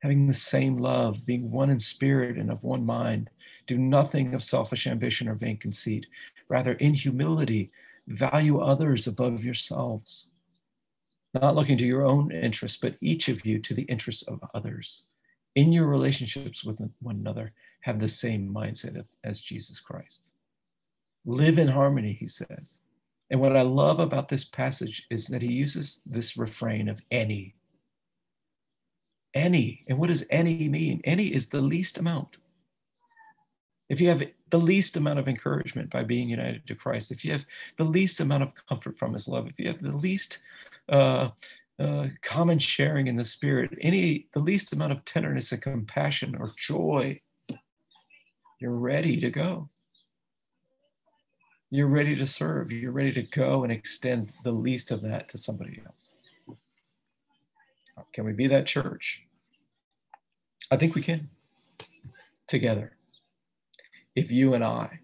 having 0.03 0.27
the 0.27 0.33
same 0.33 0.77
love, 0.77 1.25
being 1.25 1.49
one 1.49 1.71
in 1.71 1.79
spirit 1.79 2.37
and 2.37 2.51
of 2.51 2.63
one 2.63 2.85
mind. 2.85 3.29
Do 3.65 3.79
nothing 3.79 4.35
of 4.35 4.43
selfish 4.43 4.85
ambition 4.85 5.27
or 5.27 5.33
vain 5.33 5.57
conceit. 5.57 6.05
Rather, 6.47 6.73
in 6.73 6.93
humility, 6.93 7.71
value 8.07 8.59
others 8.59 9.07
above 9.07 9.43
yourselves, 9.43 10.31
not 11.33 11.55
looking 11.55 11.77
to 11.77 11.85
your 11.85 12.05
own 12.05 12.31
interests, 12.31 12.77
but 12.77 12.95
each 13.01 13.27
of 13.27 13.45
you 13.45 13.59
to 13.59 13.73
the 13.73 13.83
interests 13.83 14.23
of 14.23 14.39
others. 14.53 15.03
In 15.55 15.71
your 15.71 15.87
relationships 15.87 16.63
with 16.63 16.79
one 17.01 17.15
another, 17.15 17.53
have 17.81 17.99
the 17.99 18.07
same 18.07 18.53
mindset 18.53 19.03
as 19.23 19.41
Jesus 19.41 19.79
Christ. 19.79 20.31
Live 21.25 21.59
in 21.59 21.67
harmony, 21.67 22.13
he 22.13 22.27
says. 22.27 22.79
And 23.29 23.39
what 23.39 23.55
I 23.55 23.61
love 23.61 23.99
about 23.99 24.29
this 24.29 24.45
passage 24.45 25.05
is 25.09 25.27
that 25.27 25.41
he 25.41 25.51
uses 25.51 26.01
this 26.05 26.37
refrain 26.37 26.89
of 26.89 27.01
any. 27.09 27.55
Any. 29.33 29.83
And 29.87 29.97
what 29.97 30.07
does 30.07 30.25
any 30.29 30.69
mean? 30.69 31.01
Any 31.03 31.27
is 31.27 31.49
the 31.49 31.61
least 31.61 31.97
amount 31.97 32.37
if 33.89 34.01
you 34.01 34.09
have 34.09 34.23
the 34.55 34.61
least 34.63 34.95
amount 34.95 35.19
of 35.19 35.27
encouragement 35.27 35.89
by 35.89 36.01
being 36.01 36.29
united 36.29 36.65
to 36.65 36.75
Christ, 36.75 37.11
if 37.11 37.25
you 37.25 37.33
have 37.33 37.45
the 37.75 37.83
least 37.83 38.21
amount 38.21 38.41
of 38.41 38.53
comfort 38.69 38.97
from 38.97 39.13
his 39.13 39.27
love, 39.27 39.47
if 39.47 39.59
you 39.59 39.67
have 39.67 39.81
the 39.81 39.97
least 39.97 40.39
uh, 40.87 41.27
uh, 41.77 42.07
common 42.21 42.57
sharing 42.57 43.07
in 43.07 43.17
the 43.17 43.25
spirit, 43.25 43.77
any 43.81 44.27
the 44.31 44.39
least 44.39 44.71
amount 44.71 44.93
of 44.93 45.03
tenderness 45.03 45.51
and 45.51 45.61
compassion 45.61 46.37
or 46.39 46.53
joy, 46.57 47.19
you're 48.61 48.77
ready 48.77 49.19
to 49.19 49.29
go. 49.29 49.67
You're 51.69 51.87
ready 51.87 52.15
to 52.15 52.25
serve. 52.25 52.71
You're 52.71 52.93
ready 52.93 53.11
to 53.11 53.23
go 53.23 53.63
and 53.63 53.73
extend 53.73 54.31
the 54.45 54.53
least 54.53 54.89
of 54.89 55.01
that 55.01 55.27
to 55.29 55.37
somebody 55.37 55.81
else. 55.85 56.13
Can 58.13 58.23
we 58.23 58.31
be 58.31 58.47
that 58.47 58.67
church? 58.67 59.25
I 60.71 60.77
think 60.77 60.95
we 60.95 61.01
can 61.01 61.29
together 62.47 62.94
if 64.15 64.31
you 64.31 64.53
and 64.53 64.63
I, 64.63 64.99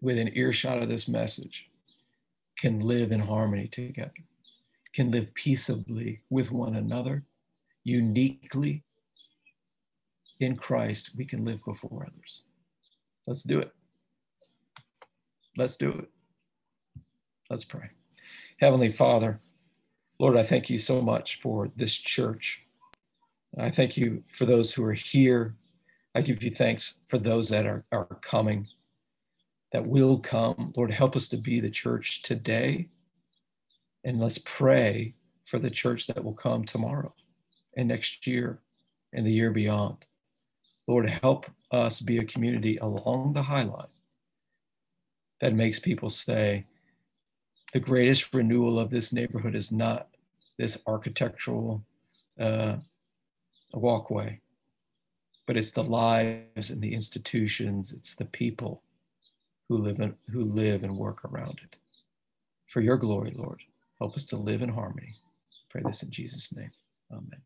within 0.00 0.36
earshot 0.36 0.82
of 0.82 0.88
this 0.88 1.08
message, 1.08 1.70
can 2.58 2.80
live 2.80 3.12
in 3.12 3.20
harmony 3.20 3.68
together, 3.68 4.12
can 4.92 5.10
live 5.10 5.32
peaceably 5.34 6.20
with 6.30 6.50
one 6.50 6.74
another, 6.74 7.24
uniquely 7.84 8.84
in 10.40 10.56
Christ, 10.56 11.12
we 11.16 11.24
can 11.24 11.44
live 11.44 11.64
before 11.64 12.06
others. 12.06 12.42
Let's 13.26 13.42
do 13.42 13.60
it. 13.60 13.72
Let's 15.56 15.76
do 15.76 15.90
it. 15.90 16.08
Let's 17.48 17.64
pray. 17.64 17.90
Heavenly 18.58 18.88
Father, 18.88 19.40
Lord, 20.18 20.36
I 20.36 20.42
thank 20.42 20.70
you 20.70 20.78
so 20.78 21.00
much 21.00 21.40
for 21.40 21.70
this 21.76 21.94
church. 21.94 22.62
I 23.58 23.70
thank 23.70 23.96
you 23.96 24.24
for 24.28 24.46
those 24.46 24.72
who 24.72 24.84
are 24.84 24.92
here 24.92 25.54
I 26.14 26.20
give 26.20 26.42
you 26.42 26.50
thanks 26.50 27.00
for 27.08 27.18
those 27.18 27.48
that 27.48 27.66
are, 27.66 27.84
are 27.92 28.04
coming, 28.20 28.68
that 29.72 29.86
will 29.86 30.18
come. 30.18 30.72
Lord, 30.76 30.90
help 30.90 31.16
us 31.16 31.28
to 31.30 31.36
be 31.36 31.60
the 31.60 31.70
church 31.70 32.22
today. 32.22 32.88
And 34.04 34.20
let's 34.20 34.38
pray 34.38 35.14
for 35.44 35.58
the 35.58 35.70
church 35.70 36.06
that 36.08 36.22
will 36.22 36.34
come 36.34 36.64
tomorrow. 36.64 37.14
and 37.76 37.88
next 37.88 38.26
year 38.26 38.58
and 39.12 39.26
the 39.26 39.32
year 39.32 39.50
beyond. 39.50 40.04
Lord, 40.86 41.08
help 41.08 41.46
us 41.70 42.00
be 42.00 42.18
a 42.18 42.24
community 42.24 42.76
along 42.78 43.32
the 43.32 43.42
High 43.42 43.62
Line 43.62 43.86
that 45.40 45.54
makes 45.54 45.78
people 45.78 46.10
say, 46.10 46.66
the 47.72 47.80
greatest 47.80 48.34
renewal 48.34 48.78
of 48.78 48.90
this 48.90 49.12
neighborhood 49.12 49.54
is 49.54 49.72
not 49.72 50.08
this 50.58 50.82
architectural 50.86 51.82
uh, 52.38 52.76
walkway, 53.72 54.40
but 55.52 55.58
it's 55.58 55.72
the 55.72 55.84
lives 55.84 56.70
and 56.70 56.80
the 56.80 56.94
institutions, 56.94 57.92
it's 57.92 58.14
the 58.14 58.24
people 58.24 58.82
who 59.68 59.76
live, 59.76 60.00
and, 60.00 60.14
who 60.30 60.44
live 60.44 60.82
and 60.82 60.96
work 60.96 61.26
around 61.26 61.60
it. 61.62 61.76
For 62.68 62.80
your 62.80 62.96
glory, 62.96 63.34
Lord, 63.36 63.60
help 63.98 64.16
us 64.16 64.24
to 64.26 64.36
live 64.38 64.62
in 64.62 64.70
harmony. 64.70 65.14
Pray 65.68 65.82
this 65.84 66.04
in 66.04 66.10
Jesus' 66.10 66.56
name. 66.56 66.70
Amen. 67.12 67.42